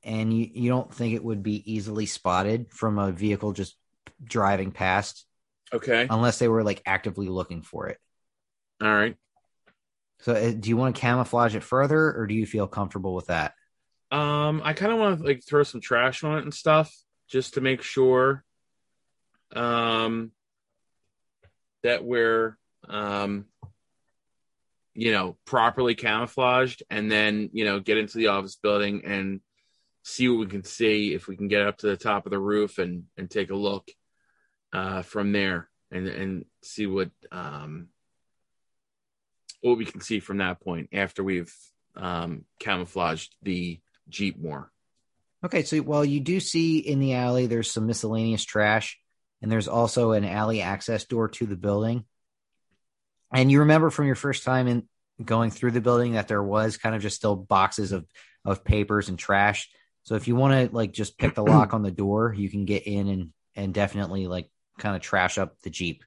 and 0.03 0.37
you, 0.37 0.51
you 0.53 0.69
don't 0.71 0.93
think 0.93 1.15
it 1.15 1.23
would 1.23 1.45
be 1.45 1.63
easily 1.73 2.07
spotted 2.07 2.73
from 2.73 2.99
a 2.99 3.13
vehicle 3.13 3.53
just 3.53 3.77
driving 4.25 4.73
past 4.73 5.25
Okay. 5.73 6.09
unless 6.11 6.41
they 6.41 6.49
were 6.49 6.65
like 6.65 6.83
actively 6.85 7.29
looking 7.29 7.63
for 7.63 7.87
it. 7.87 8.01
All 8.83 8.93
right. 8.93 9.17
So 10.19 10.33
uh, 10.33 10.51
do 10.51 10.69
you 10.69 10.77
want 10.77 10.97
to 10.97 11.01
camouflage 11.01 11.55
it 11.55 11.63
further 11.63 12.13
or 12.13 12.27
do 12.27 12.35
you 12.35 12.45
feel 12.45 12.67
comfortable 12.67 13.15
with 13.15 13.27
that? 13.27 13.55
Um, 14.15 14.63
I 14.65 14.75
kind 14.75 14.93
of 14.93 15.01
want 15.01 15.19
to 15.19 15.25
like 15.27 15.43
throw 15.45 15.65
some 15.65 15.81
trash 15.81 16.23
on 16.23 16.39
it 16.39 16.45
and 16.45 16.55
stuff 16.55 16.95
just 17.29 17.55
to 17.55 17.61
make 17.61 17.83
sure 17.83 18.45
um 19.57 20.31
that 21.83 22.05
we're 22.05 22.57
um 22.89 23.47
you 24.95 25.11
know 25.11 25.37
properly 25.45 25.97
camouflaged 25.97 26.85
and 26.91 27.11
then 27.11 27.51
you 27.53 27.65
know 27.65 27.81
get 27.81 27.99
into 27.99 28.19
the 28.19 28.29
office 28.29 28.55
building 28.55 29.03
and 29.05 29.41
see 30.05 30.29
what 30.29 30.39
we 30.39 30.47
can 30.47 30.63
see 30.63 31.13
if 31.13 31.27
we 31.27 31.37
can 31.37 31.49
get 31.49 31.67
up 31.67 31.79
to 31.79 31.89
the 31.89 31.97
top 31.97 32.25
of 32.25 32.31
the 32.31 32.39
roof 32.39 32.79
and 32.79 33.05
and 33.17 33.29
take 33.29 33.51
a 33.51 33.57
look 33.57 33.91
uh 34.73 35.03
from 35.03 35.33
there 35.33 35.69
and 35.91 36.07
and 36.07 36.45
see 36.63 36.87
what 36.87 37.11
um 37.33 37.89
what 39.61 39.77
we 39.77 39.85
can 39.85 40.01
see 40.01 40.21
from 40.21 40.39
that 40.39 40.61
point 40.61 40.91
after 40.93 41.25
we've 41.25 41.53
um 41.97 42.45
camouflaged 42.61 43.35
the 43.43 43.81
jeep 44.09 44.39
more 44.41 44.71
Okay, 45.45 45.63
so 45.63 45.77
while 45.79 46.07
you 46.07 46.21
do 46.21 46.41
see 46.41 46.79
in 46.79 47.01
the 47.01 47.15
alley 47.15 47.47
there's 47.47 47.71
some 47.71 47.87
miscellaneous 47.87 48.45
trash, 48.45 48.99
and 49.43 49.53
there's 49.53 49.69
also 49.69 50.13
an 50.13 50.25
alley 50.25 50.63
access 50.63 51.05
door 51.05 51.29
to 51.29 51.45
the 51.45 51.57
building. 51.57 52.05
And 53.31 53.53
you 53.53 53.61
remember 53.61 53.91
from 53.91 54.07
your 54.07 54.15
first 54.15 54.45
time 54.45 54.69
in 54.69 54.89
going 55.23 55.51
through 55.51 55.73
the 55.73 55.83
building 55.83 56.13
that 56.13 56.29
there 56.29 56.43
was 56.43 56.79
kind 56.79 56.95
of 56.95 57.03
just 57.03 57.17
still 57.17 57.37
boxes 57.37 57.93
of 57.93 58.07
of 58.47 58.65
papers 58.65 59.11
and 59.11 59.19
trash. 59.19 59.69
So 60.05 60.15
if 60.15 60.29
you 60.29 60.35
want 60.35 60.71
to 60.71 60.75
like 60.75 60.93
just 60.93 61.19
pick 61.19 61.35
the 61.35 61.45
lock 61.45 61.75
on 61.75 61.83
the 61.83 61.91
door, 61.91 62.33
you 62.35 62.49
can 62.49 62.65
get 62.65 62.87
in 62.87 63.09
and 63.09 63.33
and 63.55 63.75
definitely 63.75 64.27
like 64.27 64.49
kind 64.79 64.97
of 64.97 65.03
trash 65.03 65.37
up 65.37 65.61
the 65.61 65.71
Jeep. 65.71 66.05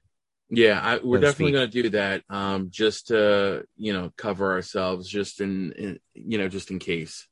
Yeah, 0.50 0.80
I, 0.82 0.98
we're 0.98 1.18
So 1.18 1.22
definitely 1.22 1.52
going 1.52 1.70
to 1.70 1.82
do 1.82 1.90
that. 1.90 2.24
Um, 2.28 2.70
just 2.70 3.08
to 3.08 3.64
you 3.76 3.92
know 3.92 4.12
cover 4.16 4.50
ourselves, 4.50 5.08
just 5.08 5.40
in, 5.40 5.72
in 5.72 6.00
you 6.14 6.38
know 6.38 6.48
just 6.48 6.72
in 6.72 6.80
case, 6.80 7.28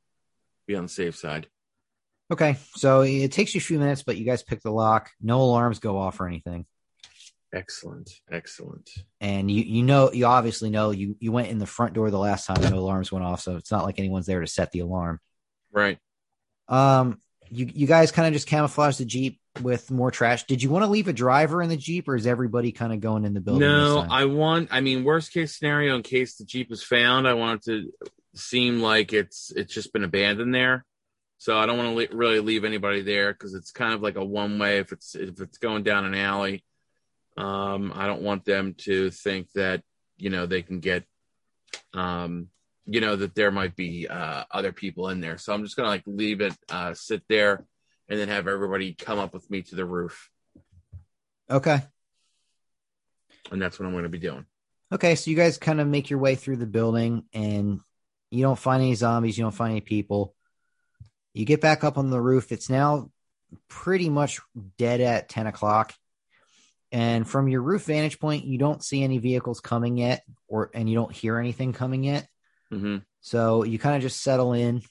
be 0.66 0.76
on 0.76 0.84
the 0.84 0.88
safe 0.88 1.16
side. 1.16 1.46
Okay, 2.32 2.56
so 2.74 3.02
it 3.02 3.30
takes 3.30 3.54
you 3.54 3.58
a 3.58 3.62
few 3.62 3.78
minutes, 3.78 4.02
but 4.02 4.16
you 4.16 4.24
guys 4.24 4.42
pick 4.42 4.60
the 4.60 4.70
lock. 4.70 5.10
No 5.20 5.40
alarms 5.42 5.78
go 5.78 5.96
off 5.96 6.18
or 6.20 6.26
anything, 6.26 6.66
Excellent, 7.54 8.10
excellent. 8.30 8.90
and 9.20 9.48
you 9.48 9.62
you 9.62 9.82
know 9.84 10.12
you 10.12 10.26
obviously 10.26 10.68
know 10.68 10.90
you 10.90 11.16
you 11.20 11.30
went 11.30 11.48
in 11.48 11.58
the 11.58 11.66
front 11.66 11.94
door 11.94 12.10
the 12.10 12.18
last 12.18 12.46
time 12.46 12.60
no 12.62 12.78
alarms 12.78 13.12
went 13.12 13.24
off, 13.24 13.40
so 13.40 13.56
it's 13.56 13.70
not 13.70 13.84
like 13.84 13.98
anyone's 14.00 14.26
there 14.26 14.40
to 14.40 14.46
set 14.46 14.72
the 14.72 14.80
alarm. 14.80 15.20
Right. 15.70 15.98
Um, 16.68 17.20
you 17.48 17.70
you 17.72 17.86
guys 17.86 18.10
kind 18.10 18.26
of 18.26 18.32
just 18.32 18.48
camouflage 18.48 18.96
the 18.96 19.04
Jeep 19.04 19.40
with 19.62 19.90
more 19.90 20.10
trash. 20.10 20.44
Did 20.46 20.62
you 20.62 20.68
want 20.70 20.84
to 20.84 20.90
leave 20.90 21.06
a 21.06 21.12
driver 21.12 21.62
in 21.62 21.68
the 21.68 21.76
Jeep, 21.76 22.08
or 22.08 22.16
is 22.16 22.26
everybody 22.26 22.72
kind 22.72 22.92
of 22.92 23.00
going 23.00 23.24
in 23.24 23.34
the 23.34 23.40
building? 23.40 23.60
No. 23.60 24.04
I 24.10 24.24
want. 24.24 24.70
I 24.72 24.80
mean, 24.80 25.04
worst 25.04 25.32
case 25.32 25.56
scenario, 25.56 25.94
in 25.94 26.02
case 26.02 26.36
the 26.36 26.44
Jeep 26.44 26.72
is 26.72 26.82
found, 26.82 27.28
I 27.28 27.34
want 27.34 27.60
it 27.68 27.70
to 27.70 28.08
seem 28.36 28.80
like 28.80 29.12
it's 29.12 29.52
it's 29.54 29.72
just 29.72 29.92
been 29.92 30.04
abandoned 30.04 30.54
there. 30.54 30.84
So 31.38 31.56
I 31.56 31.66
don't 31.66 31.76
want 31.76 31.90
to 31.90 31.94
le- 31.94 32.16
really 32.16 32.40
leave 32.40 32.64
anybody 32.64 33.02
there 33.02 33.32
because 33.32 33.54
it's 33.54 33.70
kind 33.70 33.92
of 33.92 34.02
like 34.02 34.16
a 34.16 34.24
one 34.24 34.58
way. 34.58 34.78
If 34.78 34.92
it's 34.92 35.14
if 35.14 35.40
it's 35.40 35.58
going 35.58 35.82
down 35.82 36.04
an 36.04 36.14
alley, 36.14 36.64
um, 37.36 37.92
I 37.94 38.06
don't 38.06 38.22
want 38.22 38.44
them 38.44 38.74
to 38.78 39.10
think 39.10 39.52
that 39.52 39.82
you 40.16 40.30
know 40.30 40.46
they 40.46 40.62
can 40.62 40.80
get, 40.80 41.04
um, 41.92 42.48
you 42.86 43.00
know 43.00 43.16
that 43.16 43.34
there 43.34 43.50
might 43.50 43.76
be 43.76 44.08
uh, 44.08 44.44
other 44.50 44.72
people 44.72 45.08
in 45.08 45.20
there. 45.20 45.38
So 45.38 45.52
I'm 45.52 45.62
just 45.62 45.76
gonna 45.76 45.88
like 45.88 46.04
leave 46.06 46.40
it, 46.40 46.54
uh, 46.70 46.94
sit 46.94 47.22
there, 47.28 47.66
and 48.08 48.18
then 48.18 48.28
have 48.28 48.48
everybody 48.48 48.94
come 48.94 49.18
up 49.18 49.34
with 49.34 49.50
me 49.50 49.62
to 49.62 49.74
the 49.76 49.84
roof, 49.84 50.30
okay. 51.50 51.82
and 53.50 53.60
that's 53.60 53.78
what 53.78 53.86
I'm 53.86 53.94
gonna 53.94 54.08
be 54.08 54.18
doing. 54.18 54.46
Okay, 54.92 55.16
so 55.16 55.30
you 55.30 55.36
guys 55.36 55.58
kind 55.58 55.80
of 55.80 55.88
make 55.88 56.10
your 56.10 56.20
way 56.20 56.36
through 56.36 56.56
the 56.58 56.66
building 56.66 57.24
and 57.34 57.80
you 58.30 58.42
don't 58.42 58.58
find 58.58 58.82
any 58.82 58.94
zombies, 58.94 59.36
you 59.38 59.44
don't 59.44 59.52
find 59.54 59.72
any 59.72 59.80
people. 59.80 60.34
You 61.34 61.44
get 61.44 61.60
back 61.60 61.84
up 61.84 61.98
on 61.98 62.10
the 62.10 62.20
roof. 62.20 62.50
It's 62.52 62.70
now 62.70 63.10
pretty 63.68 64.08
much 64.08 64.40
dead 64.78 65.00
at 65.00 65.28
10 65.28 65.46
o'clock. 65.46 65.94
And 66.92 67.28
from 67.28 67.48
your 67.48 67.62
roof 67.62 67.84
vantage 67.84 68.18
point, 68.18 68.44
you 68.44 68.58
don't 68.58 68.82
see 68.82 69.02
any 69.02 69.18
vehicles 69.18 69.60
coming 69.60 69.98
yet, 69.98 70.22
or 70.48 70.70
and 70.72 70.88
you 70.88 70.94
don't 70.94 71.12
hear 71.12 71.38
anything 71.38 71.72
coming 71.72 72.04
yet. 72.04 72.26
hmm 72.70 72.98
So 73.20 73.64
you 73.64 73.78
kind 73.78 73.96
of 73.96 74.02
just 74.02 74.22
settle 74.22 74.52
in, 74.52 74.82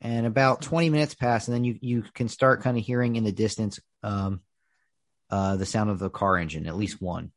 and 0.00 0.26
about 0.26 0.60
20 0.62 0.90
minutes 0.90 1.14
pass, 1.14 1.48
and 1.48 1.54
then 1.54 1.64
you 1.64 1.78
you 1.80 2.02
can 2.14 2.28
start 2.28 2.62
kind 2.62 2.76
of 2.78 2.84
hearing 2.84 3.16
in 3.16 3.24
the 3.24 3.32
distance 3.32 3.80
um, 4.02 4.40
uh, 5.30 5.56
the 5.56 5.66
sound 5.66 5.90
of 5.90 5.98
the 5.98 6.10
car 6.10 6.36
engine, 6.36 6.66
at 6.66 6.76
least 6.76 7.00
one 7.00 7.32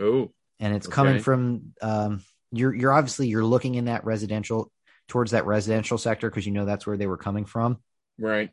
Oh. 0.00 0.32
and 0.60 0.74
it's 0.74 0.86
coming 0.86 1.14
from 1.24 1.72
um 1.82 2.22
you're 2.52 2.74
you're 2.74 2.92
obviously 2.92 3.28
you're 3.28 3.44
looking 3.44 3.74
in 3.74 3.86
that 3.86 4.04
residential 4.04 4.70
towards 5.08 5.30
that 5.32 5.46
residential 5.46 5.98
sector 5.98 6.28
because 6.30 6.46
you 6.46 6.52
know 6.52 6.64
that's 6.64 6.86
where 6.86 6.96
they 6.96 7.06
were 7.06 7.16
coming 7.18 7.44
from 7.44 7.78
Right. 8.18 8.50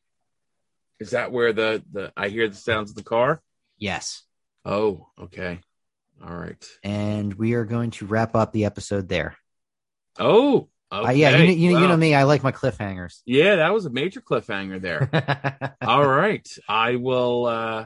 Is 1.00 1.12
that 1.12 1.32
where 1.32 1.52
the 1.54 1.84
the 1.92 2.12
I 2.16 2.30
hear 2.30 2.48
the 2.48 2.56
sounds 2.56 2.90
of 2.92 2.96
the 2.96 3.04
car? 3.04 3.42
yes 3.78 4.24
Oh, 4.64 5.08
okay. 5.22 5.60
All 6.26 6.36
right. 6.36 6.66
and 6.84 7.34
we 7.34 7.54
are 7.54 7.66
going 7.66 7.92
to 7.92 8.06
wrap 8.06 8.36
up 8.36 8.52
the 8.54 8.66
episode 8.66 9.08
there 9.10 9.36
Oh, 10.18 10.70
Uh, 10.92 11.12
yeah 11.14 11.32
you, 11.32 11.38
know- 11.38 11.44
you, 11.54 11.72
know- 11.74 11.80
you 11.82 11.88
know 11.90 11.98
me 11.98 12.16
i 12.16 12.24
like 12.24 12.44
my 12.44 12.52
cliffhangers 12.54 13.22
Yeah, 13.26 13.58
that 13.58 13.74
was 13.74 13.86
a 13.86 13.90
major 13.90 14.22
cliffhanger 14.22 14.80
there. 14.82 15.10
All 15.82 16.08
right. 16.08 16.48
I 16.70 16.96
will 16.96 17.46
uh 17.46 17.86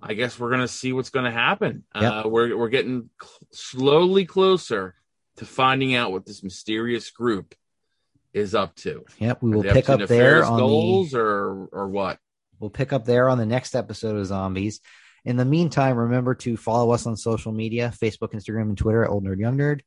I 0.00 0.14
guess 0.14 0.38
we're 0.38 0.50
going 0.50 0.60
to 0.60 0.68
see 0.68 0.92
what's 0.92 1.10
going 1.10 1.24
to 1.24 1.32
happen. 1.32 1.82
Uh 1.92 2.22
we're 2.26 2.56
we're 2.56 2.68
getting 2.68 3.10
cl- 3.20 3.38
slowly 3.50 4.24
closer 4.24 4.94
to 5.36 5.44
finding 5.46 5.94
out 5.94 6.12
what 6.12 6.26
this 6.26 6.42
mysterious 6.42 7.10
group 7.10 7.54
is 8.32 8.54
up 8.54 8.74
to. 8.76 9.04
yep 9.18 9.42
we 9.42 9.50
will 9.50 9.66
up 9.66 9.74
pick 9.74 9.88
up 9.88 10.08
there 10.08 10.44
on 10.44 10.58
goals 10.58 11.10
the 11.12 11.18
or 11.18 11.68
or 11.72 11.88
what? 11.88 12.18
we'll 12.60 12.70
pick 12.70 12.92
up 12.92 13.04
there 13.04 13.28
on 13.28 13.38
the 13.38 13.46
next 13.46 13.74
episode 13.74 14.16
of 14.16 14.26
zombies 14.26 14.80
in 15.24 15.36
the 15.36 15.44
meantime 15.44 15.96
remember 15.96 16.34
to 16.34 16.56
follow 16.56 16.92
us 16.92 17.06
on 17.06 17.16
social 17.16 17.52
media 17.52 17.92
facebook 18.00 18.32
instagram 18.32 18.62
and 18.62 18.78
twitter 18.78 19.04
at 19.04 19.10
old 19.10 19.24
nerd 19.24 19.38
young 19.38 19.56
nerd 19.58 19.80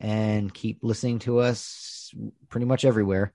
and 0.00 0.52
keep 0.52 0.78
listening 0.82 1.18
to 1.18 1.38
us 1.38 2.12
pretty 2.48 2.66
much 2.66 2.84
everywhere 2.84 3.32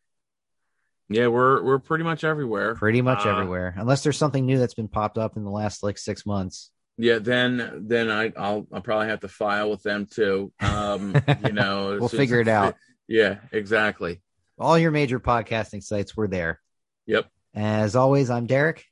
Yeah, 1.09 1.27
we're 1.27 1.61
we're 1.63 1.79
pretty 1.79 2.03
much 2.03 2.23
everywhere. 2.23 2.75
pretty 2.75 3.01
much 3.01 3.25
Uh, 3.25 3.29
everywhere 3.31 3.73
unless 3.77 4.03
there's 4.03 4.17
something 4.17 4.45
new 4.45 4.57
that's 4.59 4.73
been 4.73 4.87
popped 4.87 5.17
up 5.17 5.35
in 5.35 5.43
the 5.43 5.51
last 5.51 5.83
like 5.83 5.97
six 5.97 6.25
months 6.25 6.71
Yeah, 6.97 7.17
then 7.19 7.85
then 7.87 8.09
I 8.11 8.31
I'll 8.37 8.67
I'll 8.71 8.81
probably 8.81 9.07
have 9.07 9.21
to 9.21 9.27
file 9.27 9.69
with 9.71 9.81
them 9.83 10.05
too. 10.05 10.51
Um, 10.59 11.15
you 11.43 11.51
know, 11.53 11.97
We'll 11.99 12.07
figure 12.09 12.39
it 12.39 12.47
out. 12.47 12.75
Yeah, 13.07 13.37
exactly. 13.51 14.21
all 14.59 14.77
your 14.77 14.91
major 14.91 15.19
podcasting 15.19 15.83
sites 15.83 16.15
were 16.15 16.27
there 16.27 16.59
Yep. 17.07 17.25
as 17.55 17.95
always 17.95 18.29
i'm 18.29 18.45
derek 18.45 18.85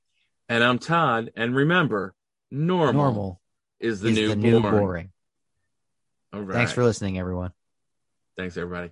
And 0.50 0.64
I'm 0.64 0.80
Todd, 0.80 1.32
and 1.38 1.56
remember, 1.56 2.14
normal, 2.50 2.94
normal 2.94 3.42
is 3.80 4.02
the 4.02 4.10
is 4.10 4.16
new 4.18 4.28
the 4.30 4.36
new 4.36 4.60
boring. 4.62 4.72
boring 4.80 5.12
All 6.34 6.42
right. 6.42 6.56
thanks 6.56 6.72
for 6.74 6.84
listening 6.84 7.18
everyone 7.20 7.52
Thanks 8.38 8.58
everybody. 8.58 8.92